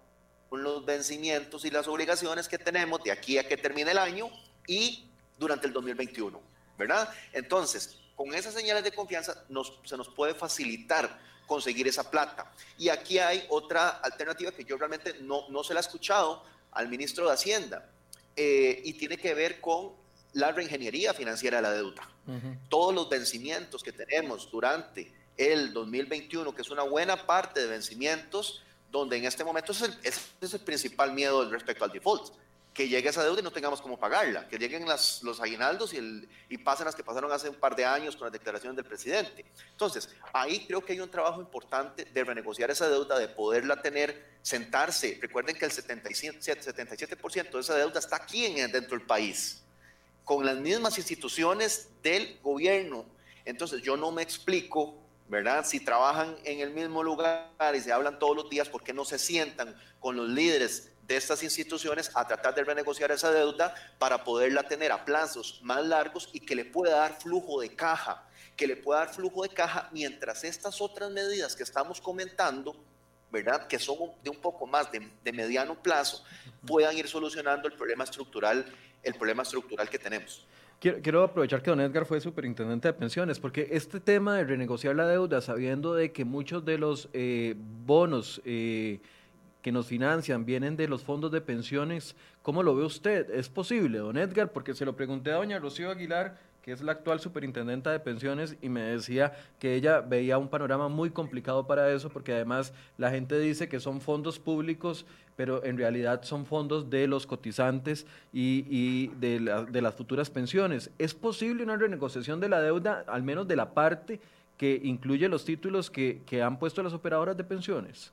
[0.52, 4.30] los vencimientos y las obligaciones que tenemos de aquí a que termine el año
[4.68, 6.42] y durante el 2021,
[6.78, 7.10] ¿verdad?
[7.34, 9.46] Entonces, con esas señales de confianza
[9.86, 12.52] se nos puede facilitar conseguir esa plata.
[12.78, 16.90] Y aquí hay otra alternativa que yo realmente no, no se la he escuchado al
[16.90, 17.90] ministro de Hacienda
[18.36, 19.94] eh, y tiene que ver con
[20.34, 22.10] la reingeniería financiera de la deuda.
[22.68, 28.64] Todos los vencimientos que tenemos durante el 2021, que es una buena parte de vencimientos,
[28.92, 29.94] donde en este momento ese
[30.42, 32.34] es el principal miedo respecto al default
[32.80, 36.86] que llegue esa deuda y no tengamos cómo pagarla, que lleguen los aguinaldos y, pasen
[36.86, 39.44] las que pasaron hace un par de años con las declaraciones del presidente.
[39.72, 44.38] Entonces, ahí creo que hay un trabajo importante de renegociar esa deuda, de poderla tener,
[44.42, 45.20] sentarse.
[45.22, 49.62] Recuerden que el 77%, 77 de esa deuda está aquí en, dentro del país,
[50.24, 53.06] con las mismas instituciones del gobierno.
[53.44, 54.96] Entonces, yo no me explico
[55.28, 55.64] ¿verdad?
[55.64, 59.06] Si trabajan en el mismo lugar y se hablan todos los días, ¿por qué no
[59.06, 64.24] se sientan con los líderes de estas instituciones a tratar de renegociar esa deuda para
[64.24, 68.24] poderla tener a plazos más largos y que le pueda dar flujo de caja,
[68.56, 72.76] que le pueda dar flujo de caja mientras estas otras medidas que estamos comentando,
[73.32, 73.66] ¿verdad?
[73.66, 76.24] Que son de un poco más de, de mediano plazo,
[76.68, 78.64] puedan ir solucionando el problema estructural,
[79.02, 80.46] el problema estructural que tenemos.
[80.80, 85.08] Quiero, aprovechar que don Edgar fue superintendente de pensiones, porque este tema de renegociar la
[85.08, 89.02] deuda, sabiendo de que muchos de los eh, bonos eh,
[89.62, 92.16] que nos financian vienen de los fondos de pensiones.
[92.42, 93.30] ¿Cómo lo ve usted?
[93.30, 94.52] ¿Es posible, don Edgar?
[94.52, 98.58] Porque se lo pregunté a doña Rocío Aguilar, que es la actual superintendenta de pensiones,
[98.62, 103.12] y me decía que ella veía un panorama muy complicado para eso, porque además la
[103.12, 109.08] gente dice que son fondos públicos, pero en realidad son fondos de los cotizantes y,
[109.20, 109.40] de,
[109.82, 110.92] las futuras pensiones.
[110.98, 114.20] ¿Es posible una renegociación de la deuda, al menos de la parte
[114.58, 118.12] que incluye los títulos que, que han puesto las operadoras de pensiones?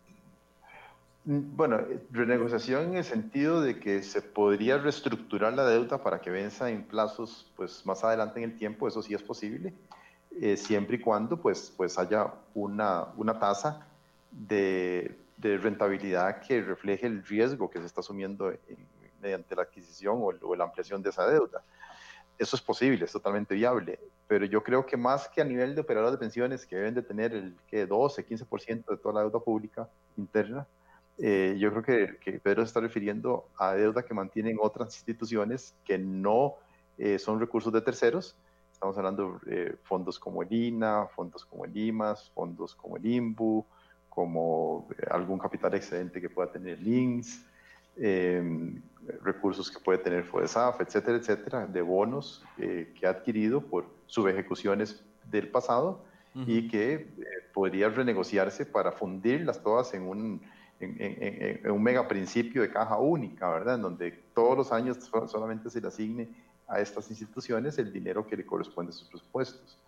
[1.29, 1.81] Bueno,
[2.13, 6.85] renegociación en el sentido de que se podría reestructurar la deuda para que venza en
[6.85, 9.75] plazos pues, más adelante en el tiempo, eso sí es posible,
[10.41, 13.89] eh, siempre y cuando pues, pues haya una, una tasa
[14.31, 18.53] de, rentabilidad que refleje el riesgo que se está asumiendo
[19.21, 21.61] mediante la adquisición o, la ampliación de esa deuda.
[22.39, 25.81] Eso es posible, es totalmente viable, pero yo creo que más que a nivel de
[25.81, 29.41] operadores de pensiones que deben de tener el que 12, 15% de toda la deuda
[29.41, 30.69] pública interna,
[31.19, 31.83] eh, yo creo
[32.21, 36.55] que, Pedro se está refiriendo a deuda que mantienen otras instituciones que no
[36.99, 38.37] eh, son recursos de terceros.
[38.73, 43.07] Estamos hablando de eh, fondos como el INA, fondos como el IMAS, fondos como el
[43.07, 43.65] INBU,
[44.11, 47.47] como algún capital excedente que pueda tener el INS,
[47.97, 48.83] em,
[49.23, 55.49] recursos que puede tener FODESAF, etcétera, etcétera, de bonos que ha adquirido por subejecuciones del
[55.49, 57.09] pasado y que
[57.55, 60.43] podría renegociarse para fundirlas todas en un
[60.81, 63.77] en, un mega principio de caja única, ¿verdad?
[63.77, 66.29] En donde todos los años solamente se le asigne
[66.69, 69.79] a estas instituciones el dinero que le corresponde a sus presupuestos.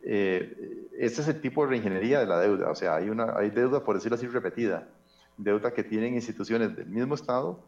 [0.00, 3.84] Este es el tipo de reingeniería de la deuda, o sea, hay, una, hay deuda,
[3.84, 4.88] por decirlo así, repetida,
[5.36, 7.62] deuda que tienen instituciones del mismo Estado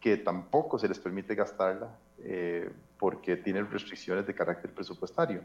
[0.00, 5.42] que tampoco se les permite gastarla eh, porque tienen restricciones de carácter presupuestario.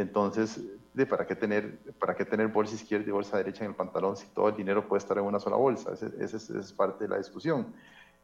[0.00, 0.60] Entonces,
[0.94, 4.16] ¿de ¿para, qué tener, ¿para qué tener bolsa izquierda y bolsa derecha en el pantalón
[4.16, 5.92] si todo el dinero puede estar en una sola bolsa?
[5.92, 7.74] Esa es, parte de la discusión.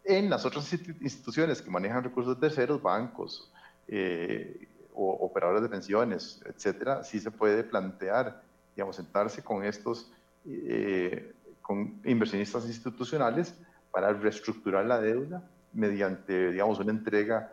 [0.04, 3.52] En las otras instituciones que manejan recursos terceros, bancos
[3.88, 8.42] eh, o operadores de pensiones, etcétera, sí se puede plantear,
[8.74, 10.10] digamos, sentarse con estos,
[10.46, 13.54] eh, con inversionistas institucionales
[13.90, 17.52] para reestructurar la deuda mediante, digamos, una entrega,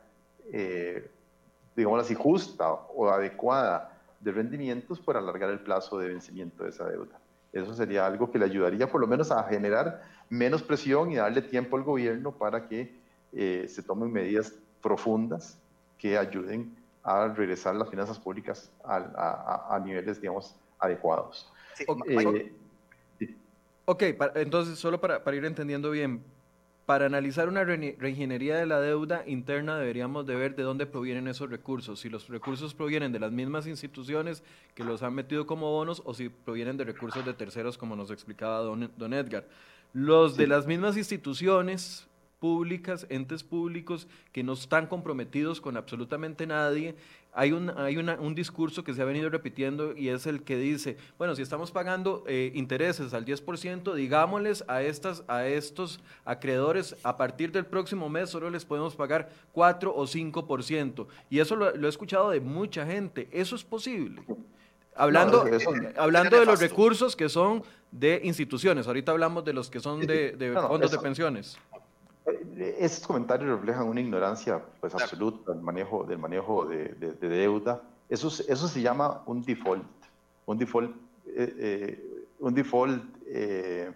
[0.51, 1.09] eh,
[1.75, 3.92] digamos así, justa o adecuada
[4.23, 7.19] de rendimientos por alargar el plazo de vencimiento de esa deuda.
[7.51, 11.41] Eso sería algo que le ayudaría por lo menos a generar menos presión y darle
[11.41, 12.95] tiempo al gobierno para que
[13.33, 15.59] eh, se tomen medidas profundas
[15.97, 21.51] que ayuden a regresar las finanzas públicas a, a, niveles, digamos, adecuados.
[23.85, 24.03] ok,
[24.35, 26.23] entonces solo para, para ir entendiendo bien,
[26.85, 31.49] para analizar una reingeniería de la deuda interna deberíamos de ver de dónde provienen esos
[31.49, 34.43] recursos, si los recursos provienen de las mismas instituciones
[34.75, 38.11] que los han metido como bonos o si provienen de recursos de terceros como nos
[38.11, 39.47] explicaba don, don Edgar.
[39.93, 42.07] Los de las mismas instituciones
[42.39, 46.95] públicas, entes públicos que no están comprometidos con absolutamente nadie,
[47.33, 50.97] hay, un, hay un discurso que se ha venido repitiendo y es el que dice,
[51.17, 57.17] bueno, si estamos pagando eh, intereses al 10%, digámosles a, estas, a estos acreedores, a
[57.17, 61.07] partir del próximo mes solo les podemos pagar 4 o 5%.
[61.29, 63.27] Y eso lo, he escuchado de mucha gente.
[63.31, 64.21] ¿Eso es posible?
[64.95, 65.43] Hablando,
[65.97, 70.55] hablando de los recursos que son de instituciones, ahorita hablemos de los que son de,
[70.69, 71.57] fondos de pensiones.
[72.57, 77.81] Esos comentarios reflejan una ignorancia pues, absoluta del manejo, del manejo de, deuda.
[78.09, 79.83] Eso, eso se llama un default.
[80.45, 80.95] Un default,
[81.27, 83.91] eh, eh, un default eh,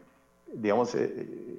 [0.54, 0.96] digamos,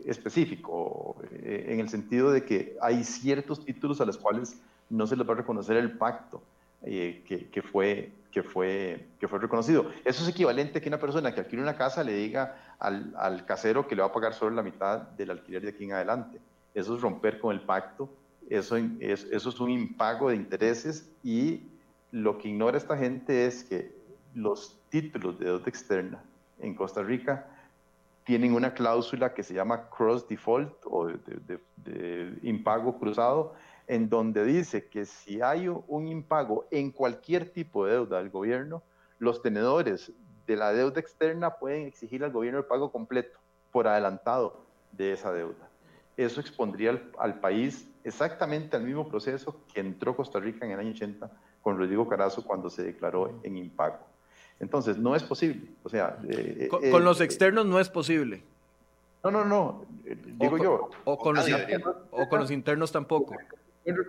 [0.06, 4.58] específico, en el sentido de que hay ciertos títulos a los cuales
[4.88, 6.40] no se les va a reconocer el pacto
[6.82, 9.90] que, que, fue, que, fue, que fue reconocido.
[10.06, 13.44] Eso es equivalente a que una persona que adquiere una casa le diga al, al
[13.44, 16.40] casero que le va a pagar solo la mitad del alquiler de aquí en adelante
[16.78, 18.08] eso es romper con el pacto,
[18.48, 21.62] eso es, un impago de intereses y
[22.12, 23.94] lo que ignora esta gente es que
[24.34, 26.22] los títulos de deuda externa
[26.60, 27.46] en Costa Rica
[28.24, 33.54] tienen una cláusula que se llama cross default o de, de, impago cruzado,
[33.86, 38.82] en donde dice que si hay un impago en cualquier tipo de deuda del gobierno,
[39.18, 40.12] los tenedores
[40.46, 43.38] de la deuda externa pueden exigir al gobierno el pago completo
[43.72, 44.60] por adelantado
[44.92, 45.67] de esa deuda
[46.18, 50.90] eso expondría al, país exactamente al mismo proceso que entró Costa Rica en el año
[50.90, 51.31] 80
[51.62, 53.98] con Rodrigo Carazo cuando se declaró en impago.
[54.59, 55.70] Entonces, no es posible.
[55.85, 58.42] O sea, eh, con, eh, los externos no es posible.
[59.22, 59.85] No, no, no.
[60.02, 60.90] Digo yo.
[61.04, 61.46] O con, los,
[62.11, 63.37] o con los internos tampoco.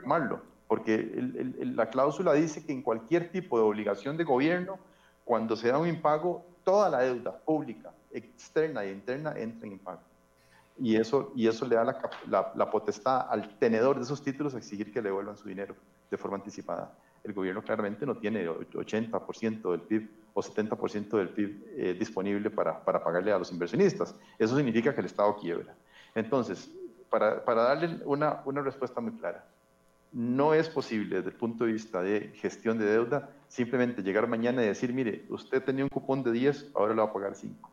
[0.04, 1.14] Malo, porque
[1.62, 4.80] la cláusula dice que en cualquier tipo de obligación de gobierno,
[5.24, 10.02] cuando se da un impago, toda la deuda pública, externa e interna entra en impago
[10.82, 14.58] y eso, y eso le da la, la, potestad al tenedor de esos títulos a
[14.58, 15.76] exigir que le devuelvan su dinero
[16.10, 16.94] de forma anticipada.
[17.24, 22.84] El gobierno claramente no tiene 80% del PIB o 70% del PIB eh, disponible para,
[22.84, 24.16] para, pagarle a los inversionistas.
[24.38, 25.76] Eso significa que el Estado quiebra.
[26.16, 26.72] Entonces,
[27.10, 29.46] para, para darle una, una respuesta muy clara,
[30.14, 34.64] no es posible desde el punto de vista de gestión de deuda simplemente llegar mañana
[34.64, 37.70] y decir, mire, usted tenía un cupón de 10, ahora le va a pagar 5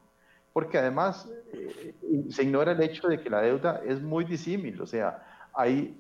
[0.57, 1.95] porque además eh,
[2.31, 5.99] se ignora el hecho de que la deuda es muy disímil, o sea, hay,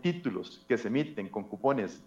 [0.00, 2.02] títulos que se emiten con cupones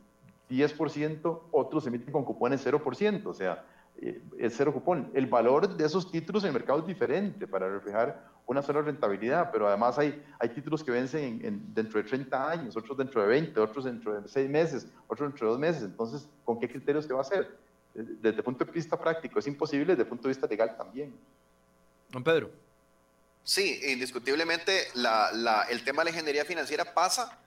[0.49, 3.63] 10%, otros se emiten con cupones 0%, o sea,
[4.01, 5.11] eh, es cero cupón.
[5.13, 9.51] El valor de esos títulos en el mercado es diferente para reflejar una sola rentabilidad,
[9.51, 13.27] pero además hay, hay títulos que vencen en, dentro de 30 años, otros dentro de
[13.27, 15.83] 20, otros dentro de 6 meses, otros dentro de 2 meses.
[15.83, 17.59] Entonces, ¿con qué criterios se va a hacer?
[17.93, 21.13] Desde el punto de vista práctico es imposible, desde el punto de vista legal también.
[22.09, 22.51] Don Pedro.
[23.43, 27.39] Sí, indiscutiblemente el tema de la ingeniería financiera pasa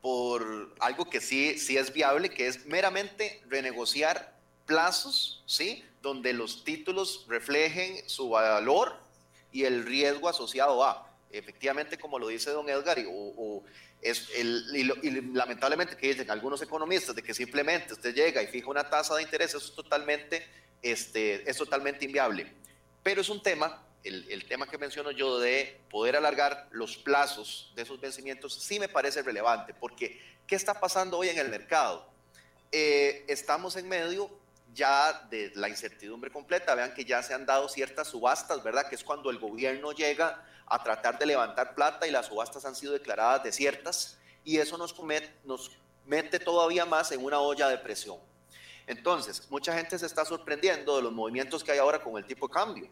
[0.00, 4.34] por algo que sí, sí es viable, que es meramente renegociar
[4.66, 5.84] plazos, ¿sí?
[6.02, 8.96] Donde los títulos reflejen su valor
[9.52, 11.10] y el riesgo asociado a.
[11.30, 13.06] Efectivamente, como lo dice don Edgar, y,
[14.02, 18.68] es el, y, lamentablemente que dicen algunos economistas de que simplemente usted llega y fija
[18.68, 20.46] una tasa de interés, eso es totalmente,
[20.82, 22.52] este, es totalmente inviable.
[23.02, 27.82] Pero es un tema el, tema que menciono yo de poder alargar los plazos de
[27.82, 32.06] esos vencimientos sí me parece relevante, porque ¿qué está pasando hoy en el mercado?
[32.70, 34.30] Eh, estamos en medio
[34.74, 36.74] ya de la incertidumbre completa.
[36.74, 38.88] Vean que ya se han dado ciertas subastas, ¿verdad?
[38.88, 42.74] Que es cuando el gobierno llega a tratar de levantar plata y las subastas han
[42.74, 44.94] sido declaradas desiertas y eso nos,
[45.44, 45.70] nos
[46.04, 48.18] mete todavía más en una olla de presión.
[48.86, 52.48] Entonces, mucha gente se está sorprendiendo de los movimientos que hay ahora con el tipo
[52.48, 52.90] de cambio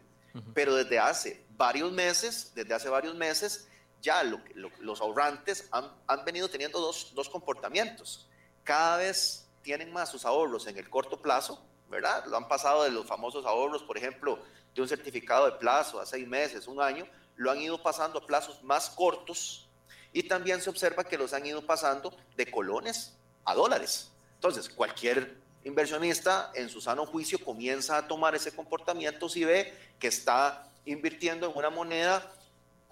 [0.53, 3.67] pero desde hace varios meses, desde hace varios meses,
[4.01, 8.27] ya los ahorrantes han, han venido teniendo dos, dos, comportamientos.
[8.63, 12.25] Cada vez tienen más sus ahorros en el corto plazo, ¿verdad?
[12.25, 14.39] Lo han pasado de los famosos ahorros, por ejemplo,
[14.73, 18.25] de un certificado de plazo a seis meses, un año, lo han ido pasando a
[18.25, 19.69] plazos más cortos
[20.11, 23.15] y también se observa que los han ido pasando de colones
[23.45, 24.11] a dólares.
[24.35, 30.07] Entonces, cualquier inversionista en su sano juicio comienza a tomar ese comportamiento si ve que
[30.07, 32.31] está invirtiendo en una moneda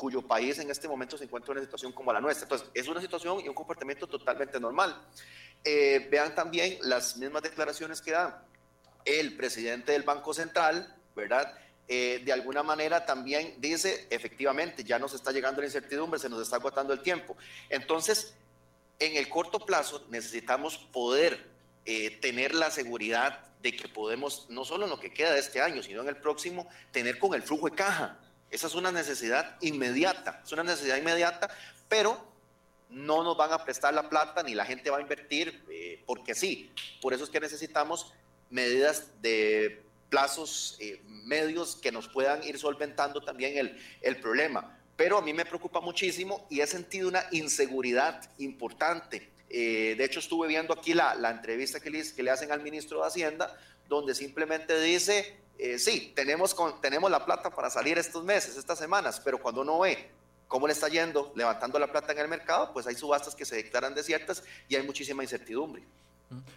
[0.02, 2.46] cuyo país en este momento se encuentra en una situación como la nuestra.
[2.46, 5.00] Entonces, es una situación y un comportamiento totalmente normal.
[5.64, 8.44] Eh, vean también las mismas declaraciones que da
[9.06, 11.54] el presidente del Banco Central, ¿verdad?
[11.88, 16.42] Eh, de alguna manera también dice, efectivamente, ya nos está llegando la incertidumbre, se nos
[16.42, 17.38] está agotando el tiempo.
[17.70, 18.34] Entonces,
[18.98, 21.51] en el corto plazo necesitamos poder
[21.86, 25.62] eh, tener la seguridad de que podemos, no solo en lo que queda de este
[25.62, 28.20] año, sino en el próximo, tener con el flujo de caja.
[28.50, 31.50] Esa es una necesidad inmediata, es una necesidad inmediata,
[31.88, 32.32] pero
[32.90, 36.36] no nos van a prestar la plata ni la gente va a invertir eh, porque
[36.36, 36.72] sí.
[37.02, 38.14] Por eso es que necesitamos
[38.50, 44.78] medidas de plazos eh, medios que nos puedan ir solventando también el, el problema.
[44.98, 49.31] Pero a mí me preocupa muchísimo y he sentido una inseguridad importante.
[49.54, 52.62] Eh, de hecho, estuve viendo aquí la, la entrevista que le, que le, hacen al
[52.62, 55.38] ministro de Hacienda, donde simplemente dice,
[55.78, 59.80] sí, tenemos, con, tenemos la plata para salir estos meses, estas semanas, pero cuando uno
[59.80, 60.10] ve
[60.48, 63.56] cómo le está yendo levantando la plata en el mercado, pues hay subastas que se
[63.56, 65.84] declaran desiertas y hay muchísima incertidumbre.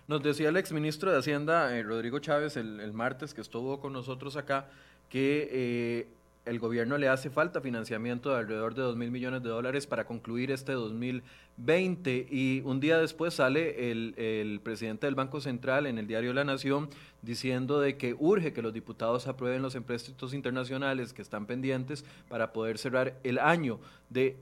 [0.07, 4.37] Nos decía el exministro de Hacienda, eh, Rodrigo Chávez, el, martes que estuvo con nosotros
[4.37, 4.69] acá,
[5.09, 6.09] que eh,
[6.45, 10.05] el gobierno le hace falta financiamiento de alrededor de 2 mil millones de dólares para
[10.05, 16.07] concluir este 2020 y un día después sale el, presidente del Banco Central en el
[16.07, 16.91] diario La Nación
[17.23, 22.53] diciendo de que urge que los diputados aprueben los empréstitos internacionales que están pendientes para
[22.53, 23.81] poder cerrar el año.
[24.11, 24.37] De,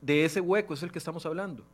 [0.00, 1.64] de ese hueco es el que estamos hablando.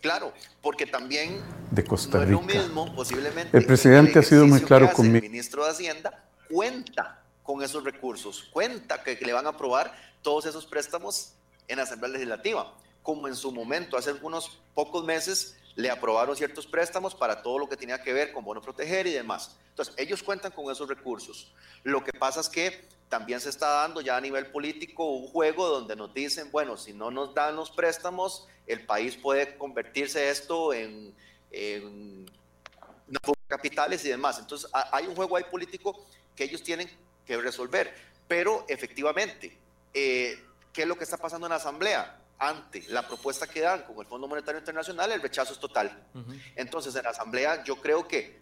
[0.00, 1.40] Claro, porque también
[1.70, 2.32] de Costa Rica.
[2.32, 3.56] lo mismo, posiblemente.
[3.56, 5.16] El presidente ha sido muy claro conmigo.
[5.16, 10.44] El ministro de Hacienda cuenta con esos recursos, cuenta que, le van a aprobar todos
[10.44, 11.32] esos préstamos
[11.66, 16.66] en la Asamblea Legislativa, como en su momento, hace algunos pocos meses, le aprobaron ciertos
[16.66, 19.56] préstamos para todo lo que tenía que ver con bono proteger y demás.
[19.70, 21.50] Entonces, ellos cuentan con esos recursos.
[21.84, 25.68] Lo que pasa es que también se está dando ya a nivel político un juego
[25.68, 30.74] donde nos dicen, bueno, si no nos dan los préstamos, el país puede convertirse esto
[30.74, 31.14] en,
[31.50, 32.30] en
[33.46, 34.38] capitales y demás.
[34.38, 36.04] Entonces, hay un juego ahí político
[36.36, 36.90] que ellos tienen
[37.28, 37.94] que resolver.
[38.26, 39.56] Pero efectivamente,
[39.94, 42.22] eh, ¿qué es lo que está pasando en la Asamblea?
[42.38, 46.06] Ante la propuesta que dan con el Fondo Monetario Internacional, el rechazo es total.
[46.56, 48.40] Entonces, en la Asamblea, yo creo que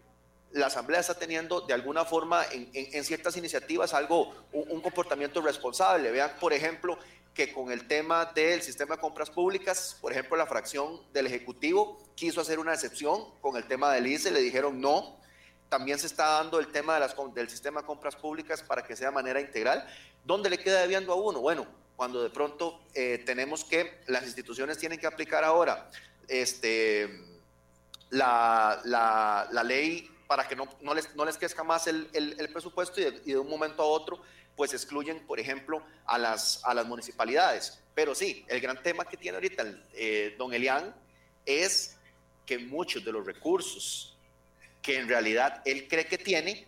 [0.51, 6.11] la Asamblea está teniendo de alguna forma en, ciertas iniciativas algo, un, comportamiento responsable.
[6.11, 6.97] Vean, por ejemplo,
[7.33, 11.97] que con el tema del sistema de compras públicas, por ejemplo, la fracción del Ejecutivo
[12.15, 15.19] quiso hacer una excepción con el tema del ICE, le dijeron no,
[15.69, 18.95] también se está dando el tema de las, del sistema de compras públicas para que
[18.95, 19.87] sea de manera integral.
[20.23, 21.41] ¿Dónde le queda debiendo a uno?
[21.41, 25.89] Bueno, cuando de pronto eh, tenemos que, las instituciones tienen que aplicar ahora
[26.27, 27.09] este,
[28.09, 33.01] la, la, ley para que no, no, les, no les crezca más el, el, presupuesto
[33.01, 34.21] y de, un momento a otro
[34.55, 37.79] pues excluyen, por ejemplo, a las, a las municipalidades.
[37.93, 39.63] Pero sí, el gran tema que tiene ahorita
[39.93, 40.95] eh, don Elian
[41.45, 41.95] es
[42.45, 44.16] que muchos de los recursos
[44.87, 46.65] que en realidad él cree que tiene,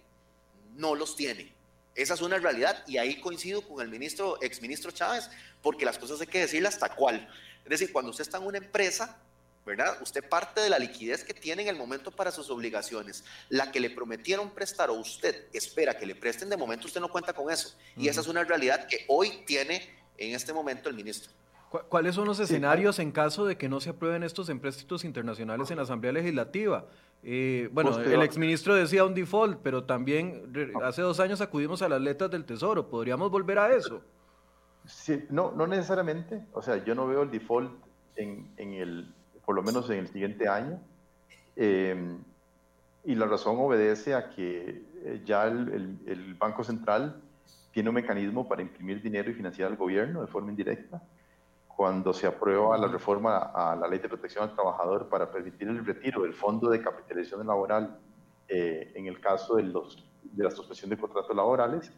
[0.76, 1.53] no los tiene.
[1.95, 5.30] Esa es una realidad y ahí coincido con el ministro, exministro Chávez,
[5.61, 7.30] porque las cosas hay que decirlas hasta cuál.
[7.63, 9.17] Es decir, cuando usted está en una empresa,
[9.65, 10.01] ¿verdad?
[10.01, 13.24] Usted parte de la liquidez que tiene en el momento para sus obligaciones.
[13.47, 17.07] La que le prometieron prestar o usted espera que le presten, de momento usted no
[17.07, 17.74] cuenta con eso.
[17.95, 21.32] Y esa es una realidad que hoy tiene en este momento el ministro.
[21.70, 25.78] ¿Cuáles son los escenarios en caso de que no se aprueben estos empréstitos internacionales en
[25.78, 26.86] la Asamblea Legislativa?
[27.24, 30.53] Eh, bueno, el exministro decía un default, pero también
[30.84, 32.89] hace dos años acudimos a las letras del Tesoro.
[32.89, 34.01] ¿Podríamos volver a eso?
[34.86, 36.45] Sí, no, no necesariamente.
[36.53, 37.72] O sea, yo no veo el default
[38.15, 39.13] en, en el,
[39.45, 40.80] por lo menos en el siguiente año.
[41.55, 42.17] Eh,
[43.03, 47.22] y la razón obedece a que eh, ya el, el Banco Central
[47.72, 51.01] tiene un mecanismo para imprimir dinero y financiar al gobierno de forma indirecta
[51.80, 55.86] cuando se aprueba la reforma a la ley de protección al trabajador para permitir el
[55.86, 57.97] retiro del fondo de capitalización laboral
[58.49, 61.89] eh, en el caso de, los, de la suspensión de contratos laborales,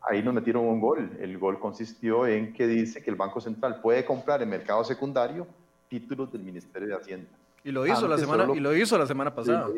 [0.00, 1.16] ahí nos metieron un gol.
[1.20, 5.46] El gol consistió en que dice que el Banco Central puede comprar en mercado secundario
[5.88, 7.30] títulos del Ministerio de Hacienda.
[7.62, 9.68] Y lo hizo, la semana, y lo hizo la semana pasada.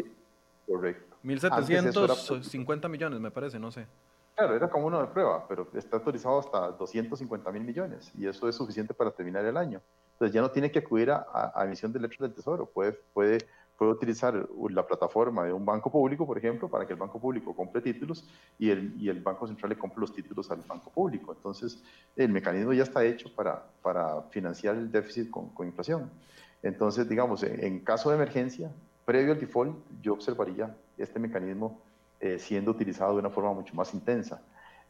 [0.67, 1.17] correcto.
[1.23, 3.87] 1.750 millones, me parece, no sé.
[4.41, 8.49] Claro, era como uno de prueba, pero está autorizado hasta 250 mil millones y eso
[8.49, 9.83] es suficiente para terminar el año.
[10.15, 13.93] Entonces ya no tiene que acudir a, emisión de letras del tesoro, puede, puede, puede
[13.93, 17.83] utilizar la plataforma de un banco público, por ejemplo, para que el banco público compre
[17.83, 18.27] títulos
[18.59, 21.35] y el, y el Banco Central le compre los títulos al banco público.
[21.37, 21.83] Entonces
[22.17, 26.11] el mecanismo ya está hecho para, para financiar el déficit con, con inflación.
[26.63, 28.73] Entonces, digamos, en, en caso de emergencia,
[29.05, 31.83] previo al default, yo observaría este mecanismo
[32.21, 34.43] eh, siendo utilizado de una forma mucho más intensa.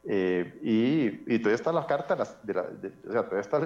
[0.05, 2.66] Eh, y, y, todavía está la carta, de la,
[3.39, 3.61] está,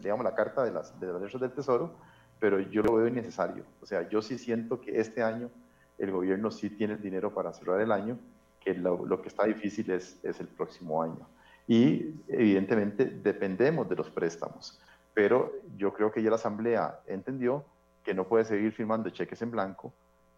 [0.00, 1.94] digamos, la carta de las, de las del Tesoro,
[2.38, 3.64] pero yo lo veo innecesario.
[3.80, 5.50] O sea, yo sí siento que este año
[5.98, 8.18] el gobierno sí tiene el dinero para cerrar el año,
[8.60, 11.26] que lo, que está difícil es, es el próximo año.
[11.66, 14.80] Y evidentemente dependemos de los préstamos,
[15.14, 17.64] pero yo creo que ya la Asamblea entendió
[18.02, 19.92] que no puede seguir firmando cheques en blanco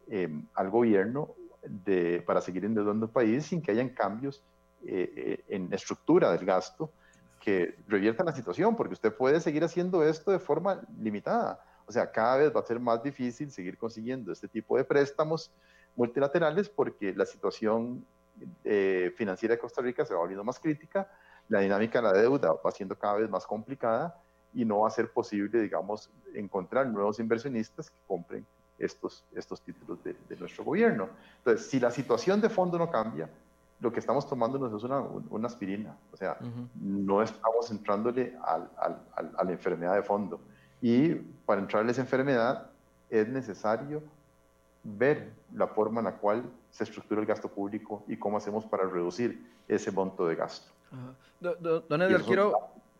[0.08, 1.34] eh, al gobierno
[1.66, 4.42] de, para seguir endeudando el país sin que hayan cambios
[4.86, 6.90] eh, eh, en estructura del gasto
[7.40, 11.62] que reviertan la situación, porque usted puede seguir haciendo esto de forma limitada.
[11.86, 15.50] O sea, cada vez va a ser más difícil seguir consiguiendo este tipo de préstamos
[15.94, 18.04] multilaterales porque la situación
[19.14, 21.08] financiera de Costa Rica se va volviendo más crítica,
[21.48, 24.16] la dinámica de la deuda va siendo cada vez más complicada
[24.54, 28.46] y no va a ser posible, digamos, encontrar nuevos inversionistas que compren
[28.78, 31.08] estos, estos títulos de, nuestro gobierno.
[31.38, 33.28] Entonces, si la situación de fondo no cambia,
[33.80, 36.38] lo que estamos tomándonos es una, una aspirina, o sea,
[36.74, 40.40] no estamos entrándole al, al, a la enfermedad de fondo.
[40.80, 42.70] Y para entrarle a esa enfermedad
[43.10, 44.02] es necesario
[44.84, 48.84] ver la forma en la cual se estructura el gasto público y cómo hacemos para
[48.84, 50.72] reducir ese monto de gasto.
[51.40, 52.52] Don Edgar, quiero,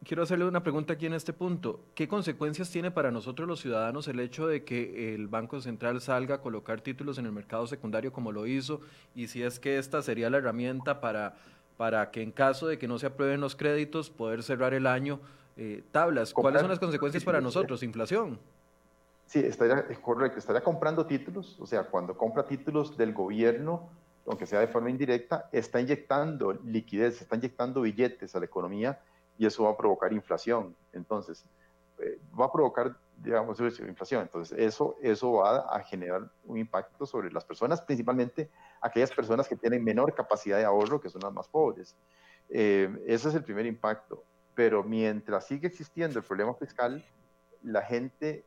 [0.05, 1.81] quiero hacerle una pregunta aquí en este punto.
[1.95, 6.37] ¿Qué consecuencias tiene para nosotros los ciudadanos el hecho de que el Banco Central salga
[6.37, 8.81] a colocar títulos en el mercado secundario como lo hizo?
[9.15, 11.35] Y si es que esta sería la herramienta para,
[11.77, 15.21] para que en caso de que no se aprueben los créditos, poder cerrar el año
[15.57, 16.33] eh, tablas.
[16.35, 17.83] ¿Cuáles son las consecuencias para nosotros?
[17.83, 18.39] Inflación.
[19.27, 23.89] Sí, estaría, correcto, estaría comprando títulos, o sea, cuando compra títulos del gobierno,
[24.27, 29.01] aunque sea de forma indirecta, está inyectando liquidez, está inyectando billetes a la economía
[29.39, 30.77] y eso va a provocar inflación.
[30.93, 31.45] Entonces,
[31.99, 34.23] eh, va a provocar, digamos, inflación.
[34.23, 39.57] Entonces, eso, eso va a generar un impacto sobre las personas, principalmente aquellas personas que
[39.57, 41.97] tienen menor capacidad de ahorro, que son las más pobres.
[42.49, 44.25] Eh, ese es el primer impacto.
[44.55, 47.05] Pero mientras sigue existiendo el problema fiscal,
[47.63, 48.45] la gente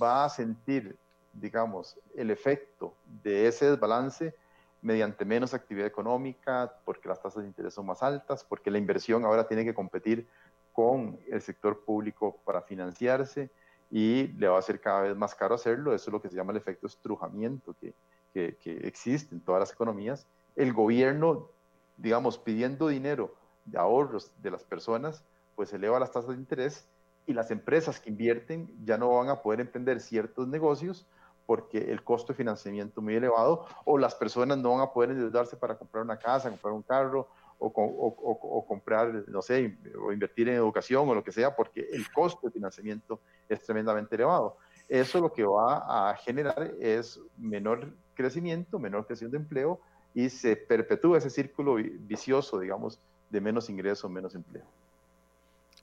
[0.00, 0.96] va a sentir,
[1.32, 4.34] digamos, el efecto de ese desbalance
[4.80, 9.24] mediante menos actividad económica, porque las tasas de interés son más altas, porque la inversión
[9.24, 10.28] ahora tiene que competir
[10.72, 13.50] con el sector público para financiarse
[13.90, 15.94] y le va a ser cada vez más caro hacerlo.
[15.94, 17.94] Eso es lo que se llama el efecto estrujamiento que,
[18.32, 20.26] que, que existe en todas las economías.
[20.54, 21.48] El gobierno,
[21.96, 25.24] digamos, pidiendo dinero de ahorros de las personas,
[25.56, 26.86] pues eleva las tasas de interés
[27.26, 31.06] y las empresas que invierten ya no van a poder emprender ciertos negocios
[31.48, 35.12] porque el costo de financiamiento es muy elevado, o las personas no van a poder
[35.12, 37.26] endeudarse para comprar una casa, comprar un carro,
[37.58, 42.12] o, o, comprar, no sé, o invertir en educación o lo que sea, porque el
[42.12, 43.18] costo de financiamiento
[43.48, 44.58] es tremendamente elevado.
[44.90, 49.80] Eso lo que va a generar es menor crecimiento, menor creación de empleo
[50.12, 54.64] y se perpetúa ese círculo vicioso, digamos, de menos ingresos, menos empleo.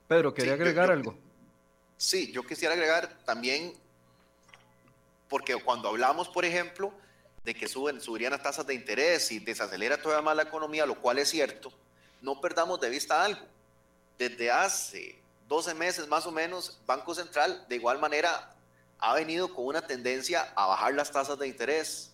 [0.06, 1.16] Pedro, ¿quería agregar algo?
[1.96, 3.72] Sí, yo quisiera agregar también
[5.28, 6.92] porque cuando hablamos, por ejemplo,
[7.44, 11.00] de que suben, subirían las tasas de interés y desacelera todavía más la economía, lo
[11.00, 11.72] cual es cierto,
[12.20, 13.46] no perdamos de vista algo.
[14.18, 18.52] Desde hace 12 meses más o menos, Banco Central de igual manera
[18.98, 22.10] ha venido con una tendencia a bajar las tasas de interés.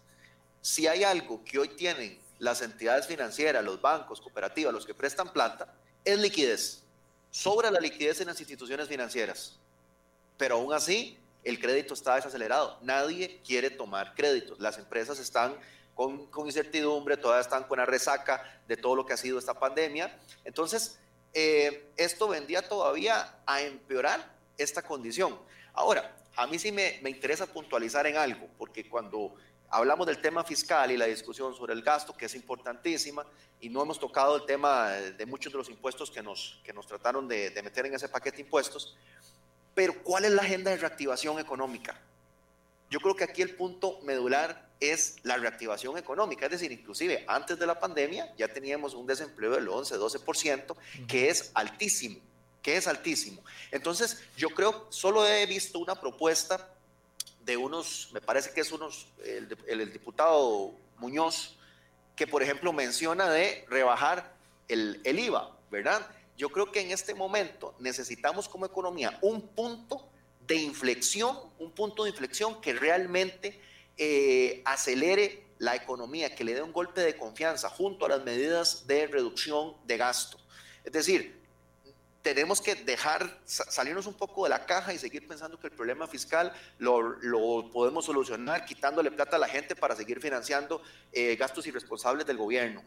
[0.61, 5.33] Si hay algo que hoy tienen las entidades financieras, los bancos, cooperativas, los que prestan
[5.33, 5.73] plata,
[6.05, 6.83] es liquidez.
[7.31, 9.57] Sobra la liquidez en las instituciones financieras.
[10.37, 12.79] Pero aún así, el crédito está desacelerado.
[12.83, 14.61] Nadie quiere tomar créditos.
[14.61, 15.57] Las empresas están
[15.95, 20.19] con, incertidumbre, todas están con la resaca de todo lo que ha sido esta pandemia.
[20.45, 20.99] Entonces,
[21.35, 25.39] eh, esto vendía todavía a empeorar esta condición.
[25.73, 29.35] Ahora, a mí sí me, interesa puntualizar en algo, porque cuando
[29.69, 33.27] hablamos del tema fiscal y la discusión sobre el gasto, que es importantísima,
[33.61, 36.87] y no hemos tocado el tema de muchos de los impuestos que nos, que nos
[36.87, 38.97] trataron de, de meter en ese paquete de impuestos,
[39.75, 42.01] pero ¿cuál es la agenda de reactivación económica?
[42.91, 47.59] Yo creo que aquí el punto medular es la reactivación económica, es decir, inclusive antes
[47.59, 52.19] de la pandemia ya teníamos un desempleo del 11, 12%, que es altísimo,
[52.61, 53.43] que es altísimo.
[53.71, 56.69] Entonces, yo creo, solo he visto una propuesta
[57.45, 61.57] de unos, me parece que es unos, el, el diputado Muñoz,
[62.17, 64.35] que por ejemplo menciona de rebajar
[64.69, 66.07] el, el IVA, ¿verdad?
[66.43, 70.11] Yo creo que en este momento necesitamos como economía un punto
[70.45, 73.61] de inflexión, un punto de inflexión que realmente
[73.97, 78.89] eh, acelere la economía, que le dé un golpe de confianza junto a las medidas
[78.89, 80.37] de reducción de gasto.
[80.83, 81.41] Es decir,
[82.23, 86.09] tenemos que dejar salirnos un poco de la caja y seguir pensando que el problema
[86.09, 90.83] fiscal lo, podemos solucionar quitándole plata a la gente para seguir financiando
[91.13, 92.83] eh, gastos irresponsables del gobierno.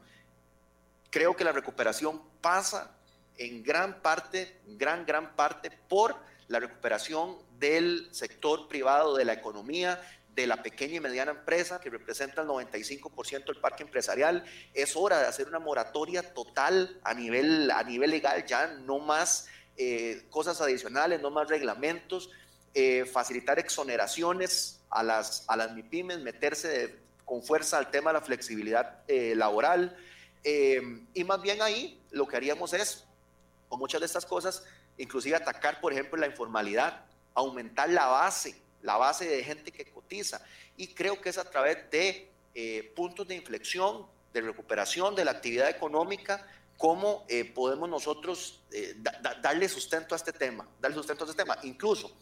[1.09, 2.91] Creo que la recuperación pasa
[3.38, 6.15] en gran parte, gran, gran parte por
[6.47, 10.01] la recuperación del sector privado de la economía,
[10.36, 14.43] de la pequeña y mediana empresa, que representa el 95% del parque empresarial.
[14.73, 19.47] Es hora de hacer una moratoria total a nivel, a nivel legal, ya no más
[19.77, 22.29] eh, cosas adicionales, no más reglamentos,
[22.73, 28.25] eh, facilitar exoneraciones a las, a las MIPIMES, meterse con fuerza al tema de la
[28.25, 29.97] flexibilidad eh, laboral.
[30.43, 33.04] y más bien ahí lo que haríamos es,
[33.78, 34.63] muchas de estas cosas,
[34.97, 40.41] inclusive atacar, por ejemplo, la informalidad, aumentar la base la base de gente que cotiza.
[40.78, 45.32] Y creo que es a través de eh, puntos de inflexión, de recuperación de la
[45.32, 46.47] actividad económica,
[46.78, 48.95] cómo eh, podemos nosotros eh,
[49.41, 51.57] darle sustento a este tema, darle sustento a este tema.
[51.63, 52.15] Incluso,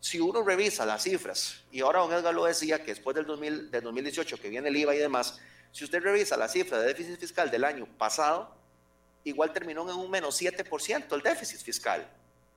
[0.00, 3.70] si uno revisa las cifras, y ahora don Edgar lo decía, que después del, 2000,
[3.70, 5.40] del 2018, que viene el IVA y demás,
[5.72, 8.54] si usted revisa la cifra de déficit fiscal del año pasado,
[9.28, 12.08] igual terminó en un menos 7% el déficit fiscal,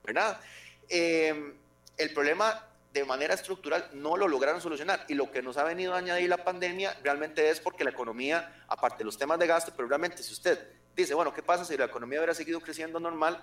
[0.04, 0.40] ¿verdad?
[0.88, 5.04] el problema de manera estructural no lo lograron solucionar.
[5.08, 8.64] Y lo que nos ha venido a añadir la pandemia realmente es porque la economía,
[8.68, 10.58] aparte de los temas de gasto, pero realmente si usted
[10.94, 13.42] dice, bueno, ¿qué pasa si la economía hubiera seguido creciendo normal?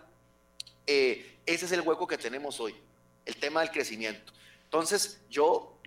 [0.86, 2.76] Eh, ese es el hueco que tenemos hoy,
[3.26, 4.34] el tema del crecimiento.
[4.66, 5.80] Entonces yo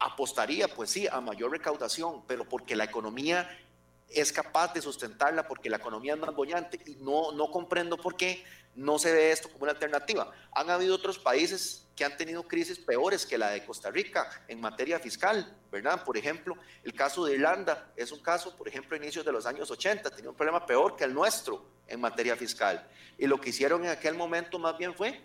[0.00, 3.48] apostaría, pues sí, a mayor recaudación, pero porque la economía
[4.08, 6.80] es capaz de sustentarla, porque la economía es más bollante.
[6.86, 8.44] Y no, no comprendo por qué
[8.74, 10.32] no se ve esto como una alternativa.
[10.52, 14.60] Han habido otros países que han tenido crisis peores que la de Costa Rica en
[14.60, 16.02] materia fiscal, ¿verdad?
[16.04, 19.46] Por ejemplo, el caso de Irlanda es un caso, por ejemplo, a inicios de los
[19.46, 22.84] años 80, tenía un problema peor que el nuestro en materia fiscal.
[23.16, 25.20] Y lo que hicieron en aquel momento más bien fue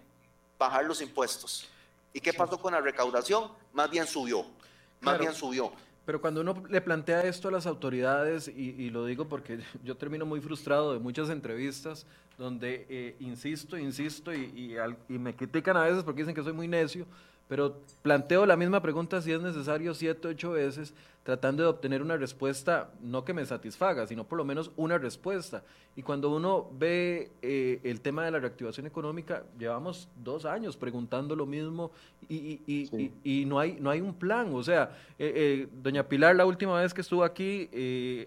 [0.58, 1.68] bajar los impuestos.
[2.14, 3.52] ¿Y qué pasó con la recaudación?
[3.74, 4.46] Más bien subió,
[5.00, 5.72] más bien subió.
[6.10, 10.26] Pero cuando uno le plantea esto a las autoridades, y, lo digo porque yo termino
[10.26, 14.76] muy frustrado de muchas entrevistas donde eh, insisto, insisto y,
[15.08, 17.06] y, me critican a veces porque dicen que soy muy necio,
[17.50, 20.94] pero planteo la misma pregunta si es necesario siete, ocho veces,
[21.24, 25.64] tratando de obtener una respuesta, no que me satisfaga, sino por lo menos una respuesta.
[25.96, 31.36] Y cuando uno ve eh, el tema de la reactivación económica, llevamos dos años preguntando
[31.36, 31.90] lo mismo
[32.30, 34.54] y, y, y, no, hay, no hay un plan.
[34.54, 37.68] O sea, eh, eh, doña Pilar la última vez que estuvo aquí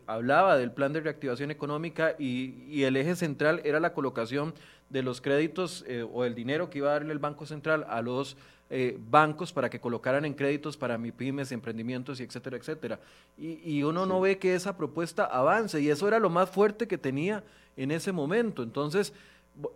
[0.08, 4.52] hablaba del plan de reactivación económica y el eje central era la colocación
[4.90, 8.36] de los créditos o el dinero que iba a darle el Banco Central a los
[8.74, 13.00] eh, bancos para que colocaran en créditos para mi pymes, emprendimientos y etcétera, etcétera.
[13.36, 16.96] Y, uno no ve que esa propuesta avance y eso era lo más fuerte que
[16.96, 17.44] tenía
[17.76, 18.62] en ese momento.
[18.62, 19.12] Entonces,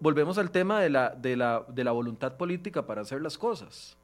[0.00, 3.98] volvemos al tema de la, de la, de la voluntad política para hacer las cosas.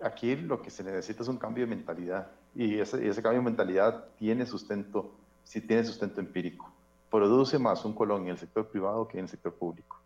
[0.00, 3.46] Aquí lo que se necesita es un cambio de mentalidad y ese, ese cambio de
[3.46, 5.10] mentalidad tiene sustento,
[5.42, 6.70] sí tiene sustento empírico.
[7.10, 10.03] Produce más un colón en el sector privado que en el sector público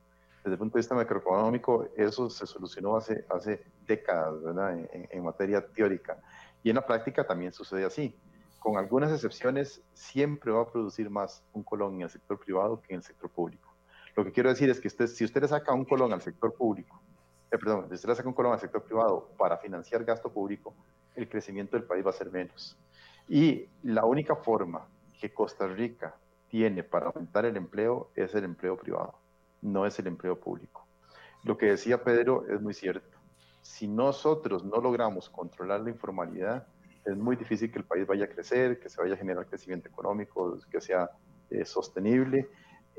[0.48, 4.78] desde el punto de vista macroeconómico, eso se solucionó hace, hace décadas, ¿verdad?
[4.92, 6.18] En, materia teórica.
[6.62, 8.16] Y en la práctica también sucede así.
[8.58, 12.94] Con algunas excepciones, siempre va a producir más un colón en el sector privado que
[12.94, 13.74] en el sector público.
[14.16, 16.54] Lo que quiero decir es que usted, si usted le saca un colón al sector
[16.54, 17.00] público,
[17.50, 20.74] eh, perdón, si usted le saca un colón al sector privado para financiar gasto público,
[21.14, 22.76] el crecimiento del país va a ser menos.
[23.28, 24.88] Y la única forma
[25.20, 26.16] que Costa Rica
[26.48, 29.14] tiene para aumentar el empleo es el empleo privado
[29.62, 30.86] no es el empleo público.
[31.44, 33.18] Lo que decía Pedro es muy cierto.
[33.62, 36.66] Si nosotros no logramos controlar la informalidad,
[37.04, 39.88] es muy difícil que el país vaya a crecer, que se vaya a generar crecimiento
[39.88, 41.10] económico, que sea
[41.50, 42.48] eh, sostenible.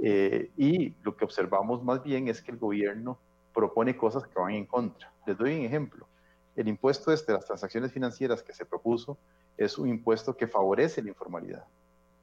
[0.01, 3.20] Eh, y lo que observamos más bien es que el gobierno
[3.53, 5.12] propone cosas que van en contra.
[5.26, 6.07] Les doy un ejemplo.
[6.55, 9.18] El impuesto este de las transacciones financieras que se propuso
[9.57, 11.66] es un impuesto que favorece la informalidad,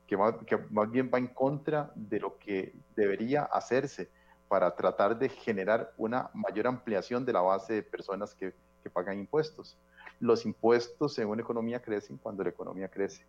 [0.07, 4.11] que más bien va en contra de lo que debería hacerse
[4.49, 9.19] para tratar de generar una mayor ampliación de la base de personas que, que pagan
[9.19, 9.77] impuestos.
[10.21, 13.27] Los impuestos en una economía crecen cuando la economía crece.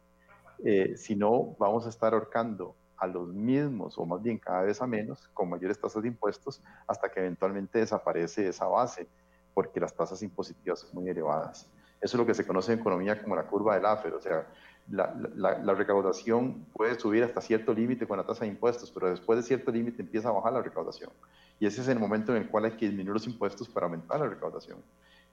[0.63, 4.81] Eh, si no, vamos a estar ahorcando a los mismos, o más bien cada vez
[4.81, 9.07] a menos, con mayores tasas de impuestos, hasta que eventualmente desaparece esa base,
[9.53, 11.69] porque las tasas impositivas son muy elevadas.
[12.01, 14.47] Eso es lo que se conoce en economía como la curva del AFER, o sea,
[14.89, 19.43] la, recaudación puede subir hasta cierto límite con la tasa de impuestos, pero después de
[19.43, 21.11] cierto límite empieza a bajar la recaudación.
[21.59, 24.19] Y ese es el momento en el cual hay que disminuir los impuestos para aumentar
[24.19, 24.77] la recaudación.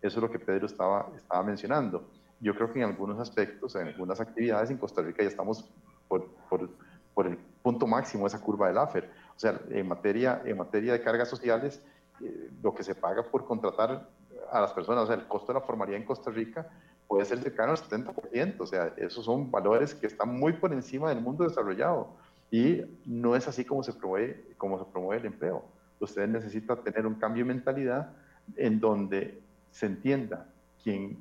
[0.02, 2.08] Eso es lo que Pedro estaba, estaba mencionando.
[2.40, 5.70] Yo creo que en algunos aspectos, en algunas actividades en Costa Rica ya estamos
[6.08, 6.68] por, por,
[7.14, 9.10] por el punto máximo de esa curva del AFER.
[9.36, 11.82] O sea, en materia, en materia de cargas sociales,
[12.20, 14.08] eh, lo que se paga por contratar
[14.50, 16.68] a las personas, o sea, el costo de la formalidad en Costa Rica
[17.14, 21.10] puede ser cercano al 70%, o sea, esos son valores que están muy por encima
[21.10, 22.08] del mundo desarrollado
[22.50, 25.64] y no es así como se promueve, como se promueve el empleo.
[26.00, 28.10] Usted necesita tener un cambio de mentalidad
[28.56, 29.40] en donde
[29.70, 30.48] se entienda
[30.82, 31.16] quien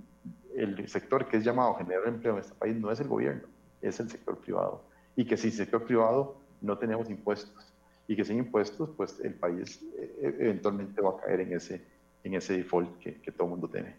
[0.55, 3.47] el sector que es llamado generar empleo en este país no es el gobierno,
[3.79, 4.81] es el sector privado.
[5.15, 7.71] Y que sin sector privado no tenemos impuestos.
[8.07, 11.85] Y que sin impuestos, pues el país eh, eventualmente va a caer en ese,
[12.23, 13.95] en ese default que, que todo el mundo tiene.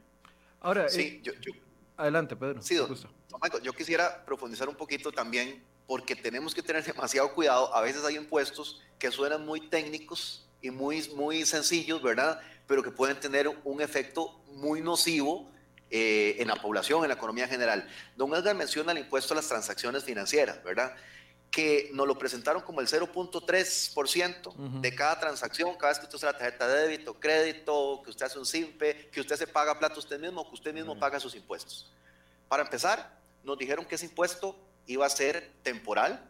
[0.65, 1.33] Ahora, sí, eh, yo,
[1.97, 2.63] adelante, Pedro.
[2.63, 2.77] Sí,
[3.63, 7.75] yo quisiera profundizar un poquito también porque tenemos que tener demasiado cuidado.
[7.75, 12.41] A veces hay impuestos que suenan muy técnicos y muy, muy sencillos, ¿verdad?
[12.67, 15.51] Pero que pueden tener un efecto muy nocivo
[15.91, 17.87] eh, en la población, en la economía general.
[18.17, 20.95] Don Edgar menciona el impuesto a las transacciones financieras, ¿verdad?
[21.55, 26.33] Que nos lo presentaron como el 0.3% de cada transacción, cada vez que usted usa
[26.33, 29.99] la tarjeta de débito, crédito, que usted hace un SIMPE, que usted se paga plata
[29.99, 31.93] usted mismo, que usted mismo paga sus impuestos.
[32.49, 36.29] Para empezar, nos dijeron que ese impuesto iba a ser temporal,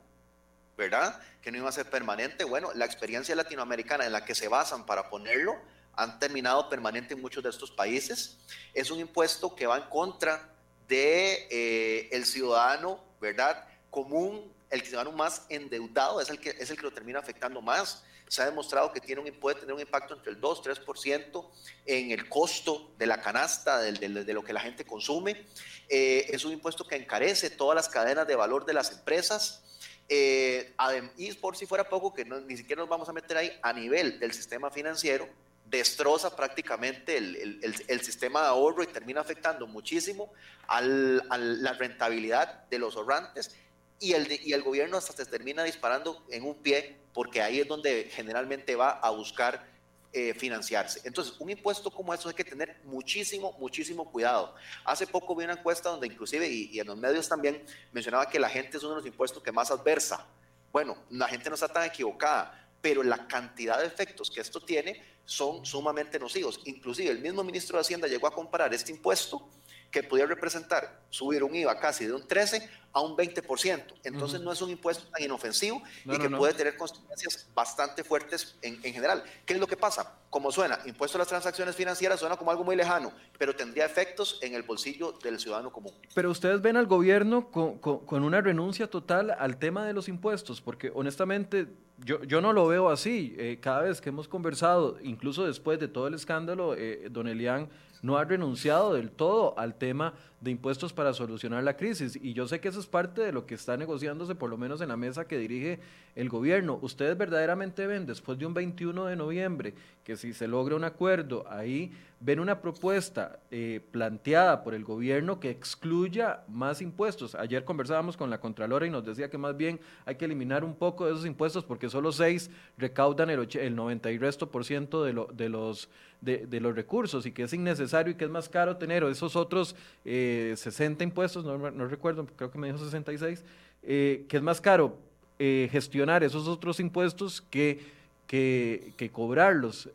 [0.77, 1.21] ¿verdad?
[1.41, 2.45] Que no iba a ser permanente.
[2.45, 5.57] Bueno, la experiencia latinoamericana en la que se basan para ponerlo
[5.97, 8.37] han terminado permanente en muchos de estos países.
[8.73, 10.51] Es un impuesto que va en contra
[10.89, 13.67] de eh, el ciudadano, ¿verdad?
[13.91, 18.03] Común, el ciudadano más endeudado es el que es el que lo termina afectando más.
[18.27, 21.51] Se ha demostrado que tiene un, puede tener un impacto entre el 2 3%
[21.87, 25.47] en el costo de la canasta, de, de, lo que la gente consume.
[25.89, 29.63] Eh, es un impuesto que encarece todas las cadenas de valor de las empresas.
[30.09, 30.75] Eh,
[31.17, 34.19] y por si fuera poco, que ni siquiera nos vamos a meter ahí, a nivel
[34.19, 35.29] del sistema financiero,
[35.67, 40.33] destroza prácticamente el, el, sistema de ahorro y termina afectando muchísimo
[40.67, 43.55] a la rentabilidad de los ahorrantes
[44.01, 47.69] y el, y el gobierno hasta se termina disparando en un pie porque ahí es
[47.69, 49.75] donde generalmente va a buscar
[50.17, 51.01] eh, financiarse.
[51.05, 54.55] Entonces, un impuesto como eso hay que tener muchísimo, muchísimo cuidado.
[54.85, 58.49] Hace poco vi una encuesta donde inclusive, y, en los medios también, mencionaba que la
[58.49, 60.25] gente es uno de los impuestos que más adversa.
[60.73, 65.03] Bueno, la gente no está tan equivocada, pero la cantidad de efectos que esto tiene
[65.25, 66.61] son sumamente nocivos.
[66.65, 69.49] Inclusive el mismo ministro de Hacienda llegó a comparar este impuesto
[69.95, 73.85] que podía representar subir un IVA casi de un 13 a un 20%.
[74.03, 78.81] Entonces no es un impuesto tan inofensivo y que puede tener consecuencias bastante fuertes en,
[78.83, 79.23] general.
[79.47, 80.19] ¿Qué es lo que pasa?
[80.31, 84.41] Como suena, impuesto a las transacciones financieras suena como algo muy lejano, pero tendría efectos
[84.43, 85.93] en el bolsillo del ciudadano común.
[86.13, 90.91] Pero ustedes ven al gobierno con, una renuncia total al tema de los impuestos, porque
[90.93, 91.69] honestamente
[91.99, 93.37] yo, yo no lo veo así.
[93.39, 97.69] Eh, cada vez que hemos conversado, incluso después de todo el escándalo, eh, don Elian
[98.05, 100.13] no ha renunciado del todo al tema
[100.45, 102.19] de impuestos para solucionar la crisis.
[102.21, 104.83] Y yo sé que eso es parte de lo que está negociándose, por lo menos
[104.83, 105.81] en la mesa que dirige
[106.15, 106.79] el gobierno.
[106.83, 109.75] ¿Ustedes verdaderamente ven, después de un 21 de noviembre,
[110.05, 115.41] que si se logra un acuerdo, ahí ven una propuesta eh, planteada por el gobierno
[115.41, 117.35] que excluya más impuestos?
[117.35, 120.75] Ayer conversábamos con la Contralora y nos decía que más bien hay que eliminar un
[120.75, 125.05] poco de esos impuestos porque solo seis recaudan el, el 90 y resto por ciento
[125.05, 125.89] de, lo, de, los,
[126.21, 129.75] de, los recursos y que es innecesario y que es más caro tener esos otros...
[130.05, 133.45] Eh, 60 impuestos, no, no, recuerdo, creo que me dijo 66,
[133.83, 134.97] eh, que es más caro
[135.39, 137.81] eh, gestionar esos otros impuestos que,
[138.27, 139.91] que, cobrarlos.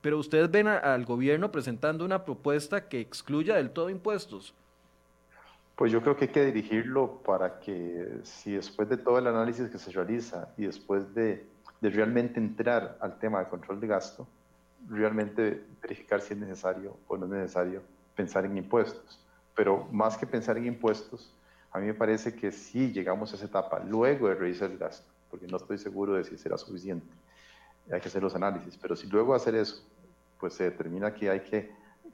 [0.00, 4.54] Pero ustedes ven al gobierno presentando una propuesta que excluya del todo impuestos.
[5.76, 9.68] Pues yo creo que hay que dirigirlo para que si después de todo el análisis
[9.68, 11.46] que se realiza y después de,
[11.80, 14.26] de realmente entrar al tema de control de gasto,
[14.88, 17.82] realmente verificar si es necesario o no es necesario
[18.14, 19.21] pensar en impuestos.
[19.54, 21.34] Pero más que pensar en impuestos,
[21.70, 25.10] a mí me parece que si llegamos a esa etapa, luego de revisar el gasto,
[25.30, 27.06] porque no estoy seguro de si será suficiente,
[27.90, 29.82] hay que hacer los análisis, pero si luego hacer eso,
[30.38, 31.70] pues se determina que hay que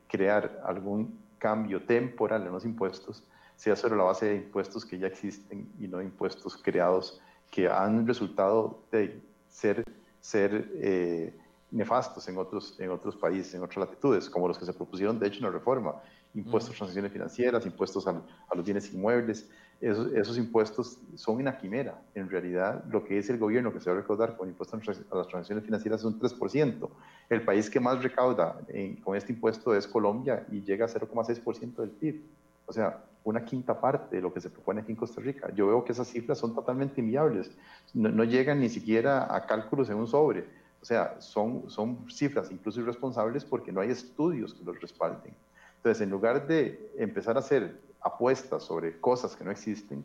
[0.07, 3.24] crear algún cambio temporal en los impuestos,
[3.57, 7.20] sea sobre la base de impuestos que ya existen y no impuestos creados
[7.51, 9.84] que han resultado de ser,
[10.20, 11.34] ser eh,
[11.70, 15.26] nefastos en otros, en otros países, en otras latitudes, como los que se propusieron de
[15.26, 15.97] hecho en la reforma,
[16.35, 18.22] impuestos a transacciones financieras, impuestos a,
[18.55, 19.49] los bienes inmuebles,
[19.81, 22.03] esos, esos, impuestos son una quimera.
[22.14, 25.16] En realidad, lo que es el gobierno que se va a recaudar con impuestos a
[25.16, 26.89] las transacciones financieras es un 3%.
[27.29, 28.61] El país que más recauda
[29.05, 32.22] con este impuesto es Colombia y llega a 0,6% del PIB.
[32.66, 35.53] O sea, una quinta parte de lo que se propone aquí en Costa Rica.
[35.55, 37.51] Yo veo que esas cifras son totalmente inviables.
[37.95, 40.45] No, no llegan ni siquiera a cálculos en un sobre.
[40.81, 45.35] O sea, son, son cifras incluso irresponsables porque no hay estudios que los respalden.
[45.79, 50.05] Entonces, en lugar de empezar a hacer apuestas sobre cosas que no existen,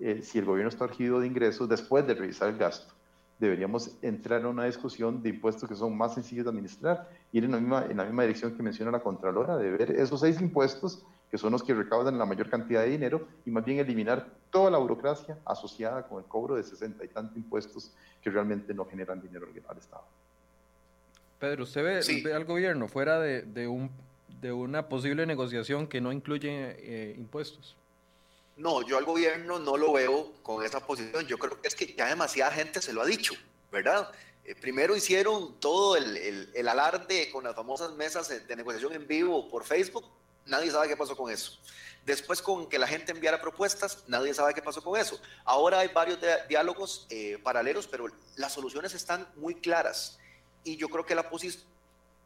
[0.00, 2.94] eh, si el gobierno está urgido de ingresos, después de revisar el gasto,
[3.38, 7.52] deberíamos entrar en una discusión de impuestos que son más sencillos de administrar, ir en
[7.52, 11.04] la misma, en la misma dirección que menciona la Contralora, de ver esos seis impuestos
[11.30, 14.70] que son los que recaudan la mayor cantidad de dinero y más bien eliminar toda
[14.70, 17.92] la burocracia asociada con el cobro de sesenta y tantos impuestos
[18.22, 20.04] que realmente no generan dinero al Estado.
[21.38, 21.84] Pedro, ¿usted
[22.24, 23.90] ve, al gobierno fuera de, de un
[24.40, 27.76] de una posible negociación que no incluye eh, impuestos.
[28.56, 31.26] No, yo al gobierno no lo veo con esa posición.
[31.26, 33.34] Yo creo que es que ya demasiada gente se lo ha dicho,
[33.70, 34.10] ¿verdad?
[34.44, 36.16] Eh, primero hicieron todo el,
[36.54, 40.04] el, alarde con las famosas mesas de negociación en vivo por Facebook.
[40.46, 41.58] Nadie sabe qué pasó con eso.
[42.08, 45.20] Después con que la gente enviara propuestas, nadie sabe qué pasó con eso.
[45.44, 46.18] Ahora hay varios
[46.48, 48.06] diálogos eh, paralelos, pero
[48.36, 50.18] las soluciones están muy claras.
[50.64, 51.62] Y yo creo que la posición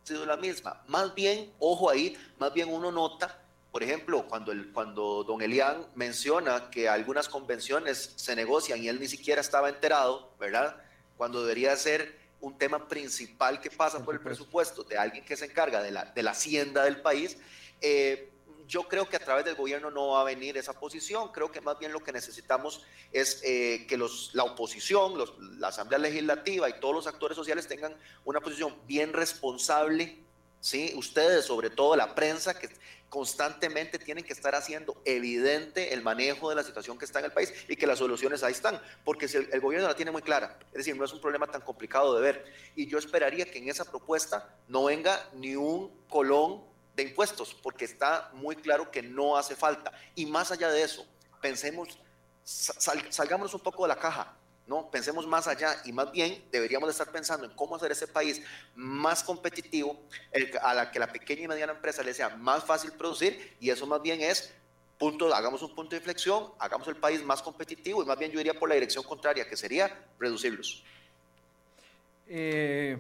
[0.05, 0.83] sido la misma.
[0.89, 3.43] Más bien, ojo ahí, más bien uno nota
[3.73, 9.01] por ejemplo, cuando, el, cuando don Elian menciona que algunas convenciones se negocian y él
[9.01, 10.77] ni siquiera estaba enterado, ¿verdad?
[11.17, 15.47] Cuando debería ser un tema principal que pasa por el presupuesto de alguien que se
[15.47, 17.39] encarga de la, de la hacienda del país,
[17.81, 18.32] eh,
[18.73, 21.31] yo creo que a través del gobierno no va a venir esa posición.
[21.31, 25.13] Creo que más bien lo que necesitamos es eh, que los, la oposición,
[25.59, 27.95] la Asamblea Legislativa y todos los actores sociales tengan
[28.25, 30.17] una posición bien responsable.
[30.61, 30.95] ¿sí?
[30.97, 32.71] Ustedes, sobre todo la prensa, que
[33.11, 37.33] constantemente tienen que estar haciendo evidente el manejo de la situación que está en el
[37.33, 40.59] país y que las soluciones ahí están, porque si el, gobierno la tiene muy clara,
[40.69, 42.47] es decir, no es un problema tan complicado de ver.
[42.75, 47.85] Y yo esperaría que en esa propuesta no venga ni un colón de impuestos, porque
[47.85, 49.93] está muy claro que no hace falta.
[50.15, 51.07] Y más allá de eso,
[51.41, 51.99] pensemos,
[52.45, 54.37] salgámonos un poco de la caja.
[54.67, 54.91] ¿no?
[54.91, 58.43] Pensemos más allá y más bien deberíamos estar pensando en cómo hacer ese país
[58.77, 60.01] más competitivo,
[60.63, 63.87] a la que la pequeña y mediana empresa le sea más fácil producir y eso
[63.87, 64.55] más bien es
[64.99, 68.39] punto, hagamos un punto de inflexión, hagamos el país más competitivo y más bien yo
[68.39, 70.85] iría por la dirección contraria, que sería reducirlos.
[72.29, 72.97] Eh,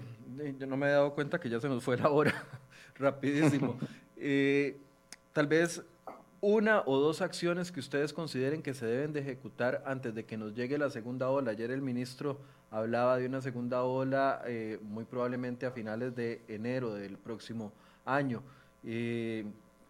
[0.58, 2.44] yo no me he dado cuenta que ya se nos fue la hora,
[3.02, 3.76] rapidísimo.
[4.24, 4.76] Eh,
[5.32, 5.82] tal vez
[6.40, 10.36] una o dos acciones que ustedes consideren que se deben de ejecutar antes de que
[10.36, 11.50] nos llegue la segunda ola.
[11.50, 12.38] Ayer el ministro
[12.70, 17.72] hablaba de una segunda ola eh, muy probablemente a finales de enero del próximo
[18.04, 18.44] año.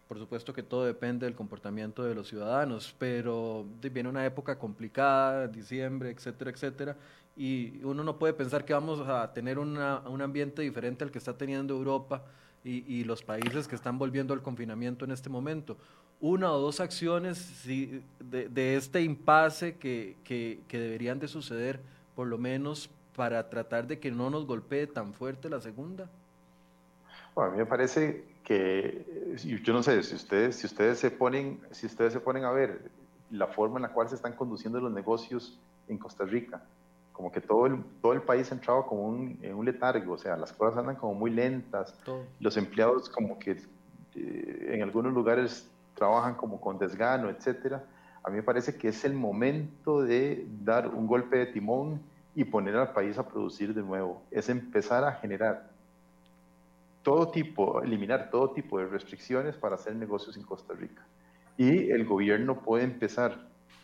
[0.07, 5.47] por supuesto que todo depende del comportamiento de los ciudadanos, pero viene una época complicada,
[5.47, 6.97] diciembre, etcétera, etcétera,
[7.35, 11.35] y uno no puede pensar que vamos a tener un ambiente diferente al que está
[11.35, 12.23] teniendo Europa
[12.63, 15.77] y, los países que están volviendo al confinamiento en este momento.
[16.21, 21.81] Una o dos acciones de, este impasse que, deberían de suceder,
[22.15, 26.09] por lo menos para tratar de que no nos golpee tan fuerte la segunda.
[27.35, 31.59] Bueno, a mí me parece que, yo no sé, si ustedes, si ustedes se ponen,
[31.71, 32.91] si ustedes se ponen a ver
[33.29, 36.63] la forma en la cual se están conduciendo los negocios en Costa Rica,
[37.13, 40.35] como que todo el, todo el país entraba como un, en un letargo, o sea,
[40.35, 41.95] las cosas andan como muy lentas,
[42.39, 43.51] los empleados como que
[44.15, 47.83] eh, en algunos lugares trabajan como con desgano, etcétera.
[48.23, 52.01] A mí me parece que es el momento de dar un golpe de timón
[52.35, 55.69] y poner al país a producir de nuevo, es empezar a generar
[57.03, 61.05] todo tipo, eliminar todo tipo de restricciones para hacer negocios en Costa Rica.
[61.57, 63.37] Y el gobierno puede empezar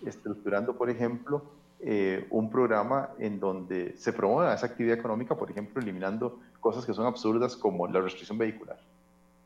[0.03, 1.43] estructurando, por ejemplo,
[1.81, 6.93] eh, un programa en donde se promueva esa actividad económica, por ejemplo, eliminando cosas que
[6.93, 8.77] son absurdas como la restricción vehicular.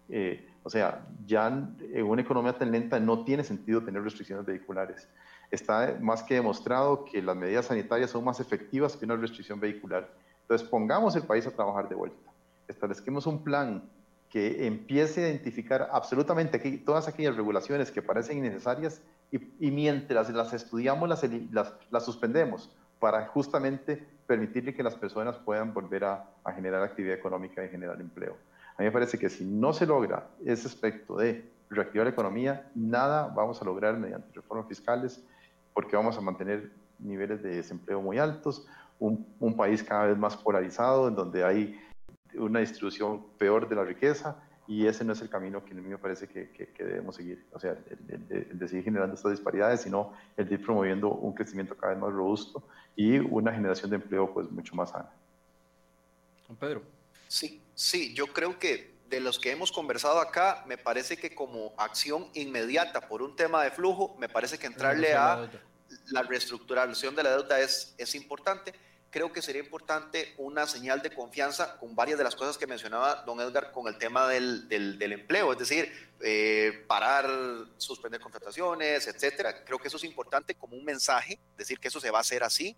[0.10, 5.08] Eh, o sea, ya en una economía tan lenta no tiene sentido tener restricciones vehiculares.
[5.52, 10.10] Está más que demostrado que las medidas sanitarias son más efectivas que una restricción vehicular.
[10.42, 12.32] Entonces, pongamos el país a trabajar de vuelta.
[12.68, 13.84] Establezquemos un plan
[14.30, 19.02] que empiece a identificar absolutamente todas aquellas regulaciones que parecen innecesarias
[19.60, 21.24] y, mientras las estudiamos las,
[21.90, 22.70] las, suspendemos
[23.00, 28.38] para justamente permitirle que las personas puedan volver a, generar actividad económica y generar empleo.
[28.78, 32.70] A mí me parece que si no se logra ese aspecto de reactivar la economía,
[32.76, 35.24] nada vamos a lograr mediante reformas fiscales,
[35.74, 38.68] porque vamos a mantener niveles de desempleo muy altos,
[39.00, 41.80] un, un, país cada vez más polarizado, en donde hay
[42.36, 45.82] una distribución peor de la riqueza, y ese no es el camino que a mí
[45.82, 47.78] me parece que, que, debemos seguir, o sea,
[48.30, 52.02] el, de seguir generando estas disparidades, sino el de ir promoviendo un crecimiento cada vez
[52.02, 52.64] más robusto
[52.96, 55.10] y una generación de empleo pues mucho más sana.
[56.48, 56.82] Don Pedro.
[57.28, 61.74] Sí, sí, yo creo que de los que hemos conversado acá, me parece que como
[61.78, 65.50] acción inmediata por un tema de flujo, me parece que entrarle a
[66.08, 68.74] la reestructuración de la deuda es, es importante
[69.14, 73.22] creo que sería importante una señal de confianza con varias de las cosas que mencionaba
[73.28, 75.88] don Edgar con el tema del, del, empleo, es decir,
[76.20, 77.30] eh, parar,
[77.78, 79.64] suspender contrataciones, etcétera.
[79.64, 82.44] Creo que eso es importante como un mensaje, decir que eso se va a hacer
[82.44, 82.76] así.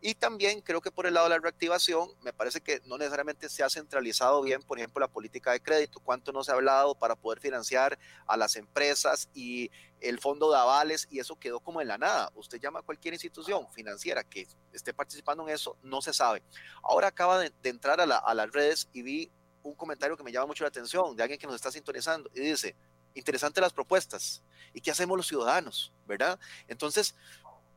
[0.00, 3.48] Y también creo que por el lado de la reactivación, me parece que no necesariamente
[3.48, 6.94] se ha centralizado bien, por ejemplo, la política de crédito, cuánto no se ha hablado
[6.94, 9.70] para poder financiar a las empresas y
[10.00, 12.30] el fondo de avales, y eso quedó como en la nada.
[12.34, 16.42] Usted llama a cualquier institución financiera que esté participando en eso, no se sabe.
[16.82, 19.32] Ahora acaba de, entrar a, a las redes y vi
[19.62, 22.40] un comentario que me llama mucho la atención de alguien que nos está sintonizando y
[22.40, 22.76] dice,
[23.14, 24.42] interesante las propuestas.
[24.72, 25.92] ¿Y qué hacemos los ciudadanos?
[26.06, 26.38] ¿Verdad?
[26.68, 27.14] Entonces,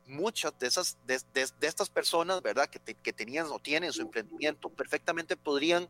[0.10, 1.22] muchas de esas de,
[1.62, 2.68] estas personas, ¿verdad?
[2.70, 5.88] Que, que, tenían o tienen su emprendimiento, perfectamente podrían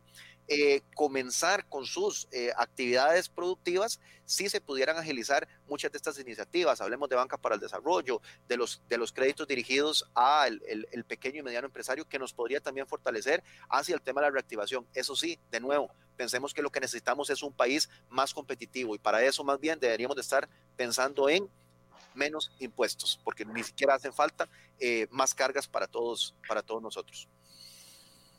[0.52, 6.80] eh, comenzar con sus eh, actividades productivas si se pudieran agilizar muchas de estas iniciativas.
[6.80, 11.38] Hablemos de banca para el desarrollo, de los, de los créditos dirigidos al el, pequeño
[11.38, 14.86] y mediano empresario, que nos podría también fortalecer hacia el tema de la reactivación.
[14.92, 18.98] Eso sí, de nuevo, pensemos que lo que necesitamos es un país más competitivo y
[18.98, 21.48] para eso más bien deberíamos de estar pensando en
[22.14, 24.48] menos impuestos, porque ni siquiera hacen falta
[24.78, 27.28] eh, más cargas para todos, para todos nosotros.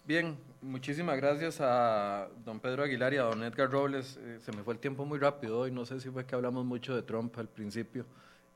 [0.03, 4.17] Bien, muchísimas gracias a don Pedro Aguilar y a don Edgar Robles.
[4.17, 6.65] Eh, se me fue el tiempo muy rápido hoy, no sé si fue que hablamos
[6.65, 8.05] mucho de Trump al principio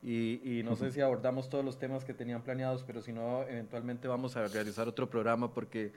[0.07, 4.07] y, no sé si abordamos todos los temas que tenían planeados, pero si no, eventualmente
[4.07, 5.93] vamos a realizar otro programa porque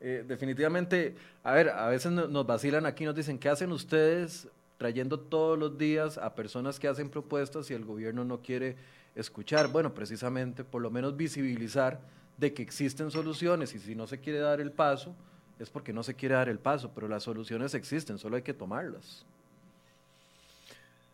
[0.00, 4.48] eh, definitivamente, a ver, a veces nos vacilan aquí, nos dicen, ¿qué hacen ustedes
[4.80, 8.76] trayendo todos los días a personas que hacen propuestas y el gobierno no quiere
[9.14, 9.68] escuchar?
[9.68, 12.00] Bueno, precisamente, por lo menos visibilizar
[12.38, 15.14] de que existen soluciones y si no se quiere dar el paso,
[15.58, 18.54] es porque no se quiere dar el paso, pero las soluciones existen, solo hay que
[18.54, 19.26] tomarlas.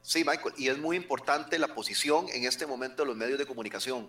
[0.01, 3.47] Sí, Michael, y es muy importante la posición en este momento de los medios de
[3.47, 4.07] comunicación,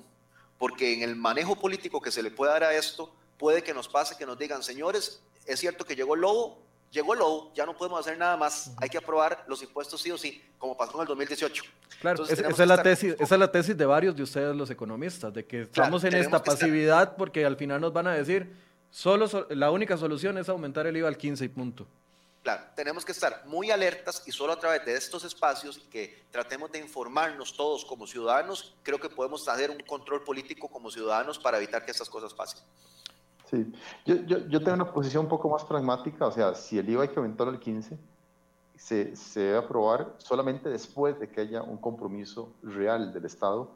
[0.60, 3.88] porque en el manejo político que se le puede dar a esto, puede que nos
[3.88, 7.66] pase que nos digan, señores, es cierto que llegó el lobo, llegó el lobo, ya
[7.66, 10.96] no podemos hacer nada más, hay que aprobar los impuestos sí o sí, como pasó
[10.96, 11.64] en el 2018.
[12.00, 15.34] Claro, esa, es la tesis, esa es la tesis de varios de ustedes los economistas,
[15.34, 18.56] de que estamos en esta pasividad porque al final nos van a decir,
[18.92, 21.88] solo la única solución es aumentar el IVA al 15 y punto.
[22.44, 26.24] Claro, tenemos que estar muy alertas y solo a través de estos espacios y que
[26.32, 31.38] tratemos de informarnos todos como ciudadanos, creo que podemos hacer un control político como ciudadanos
[31.38, 32.62] para evitar que estas cosas pasen.
[33.50, 33.72] Sí,
[34.06, 37.04] yo, yo, yo, tengo una posición un poco más pragmática, o sea, si el IVA
[37.04, 37.98] hay que aumentarlo al 15,
[38.76, 43.70] se, se debe aprobar solamente después de que haya un compromiso real del Estado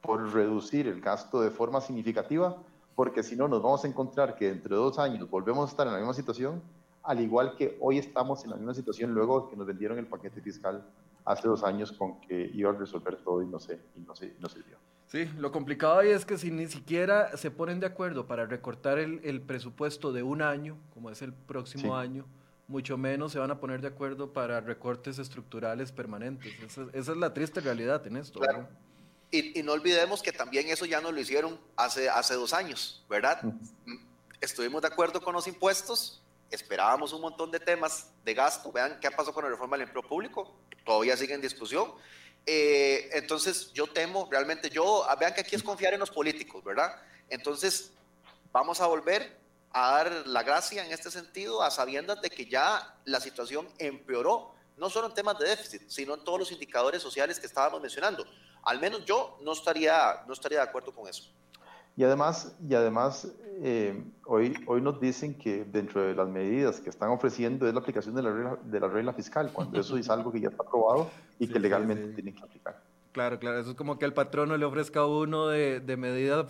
[0.00, 2.56] por reducir el gasto de forma significativa,
[2.94, 5.86] porque si no nos vamos a encontrar que dentro de dos años volvemos a estar
[5.88, 6.62] en la misma situación,
[7.02, 10.40] al igual que hoy estamos en la misma situación luego que nos vendieron el paquete
[10.40, 10.84] fiscal
[11.24, 14.34] hace dos años con que iba a resolver todo y no, sé, y no, se,
[14.40, 14.76] no sirvió.
[15.06, 18.98] Sí, lo complicado ahí es que si ni siquiera se ponen de acuerdo para recortar
[18.98, 22.26] el, el presupuesto de un año, como es el próximo año,
[22.68, 26.52] mucho menos se van a poner de acuerdo para recortes estructurales permanentes.
[26.62, 28.40] Esa, es la triste realidad en esto.
[29.30, 33.04] Y, y, no olvidemos que también eso ya nos lo hicieron hace, hace dos años,
[33.08, 33.40] ¿verdad?
[34.40, 38.70] Estuvimos de acuerdo con los impuestos, esperábamos un montón de temas de gasto.
[38.70, 41.92] Vean qué pasó con la reforma del empleo público, todavía sigue en discusión.
[42.46, 46.62] Eh, entonces, yo temo, realmente, yo, ah, vean que aquí es confiar en los políticos,
[46.62, 46.94] ¿verdad?
[47.28, 47.90] Entonces,
[48.52, 49.36] vamos a volver
[49.72, 54.54] a dar la gracia en este sentido, a sabiendas de que ya la situación empeoró,
[54.76, 58.24] no solo en temas de déficit, sino en todos los indicadores sociales que estábamos mencionando.
[58.62, 61.24] Al menos yo no estaría, no estaría de acuerdo con eso.
[61.96, 63.32] Y además, y además
[63.62, 67.80] eh, hoy, hoy nos dicen que dentro de las medidas que están ofreciendo es la
[67.80, 70.62] aplicación de la regla, de la regla fiscal, cuando eso es algo que ya está
[70.62, 72.82] aprobado y que legalmente tienen que aplicar.
[73.12, 76.46] Claro, claro, eso es como que el patrono le ofrezca a uno de, de medida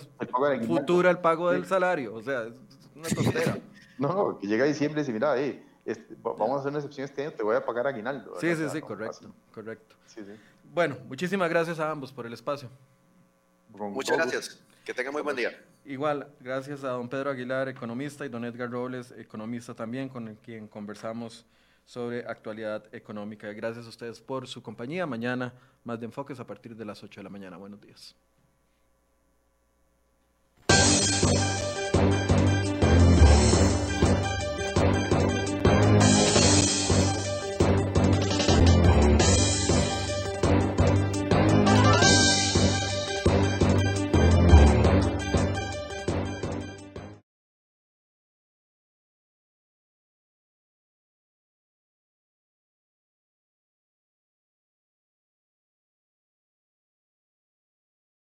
[0.67, 2.53] futura el pago del salario, o sea, es
[2.97, 3.57] una tontera.
[3.99, 7.31] no, que llega diciembre y dice, mira, este, vamos a hacer una excepción este año,
[7.31, 8.35] te voy a pagar aguinaldo.
[8.41, 9.95] Sí, sí, sí, correcto, correcto.
[10.75, 12.69] Bueno, muchísimas gracias a ambos por el espacio.
[13.77, 14.61] Muchas gracias.
[14.85, 15.59] Que tenga muy buen día.
[15.85, 20.37] Igual, gracias a don Pedro Aguilar, economista, y don Edgar Robles, economista también, con el
[20.37, 21.47] quien conversamos
[21.85, 23.53] sobre actualidad económica.
[23.53, 25.07] Gracias a ustedes por su compañía.
[25.07, 25.55] Mañana
[25.85, 27.57] más de enfoques a partir de las 8 de la mañana.
[27.57, 28.17] Buenos días.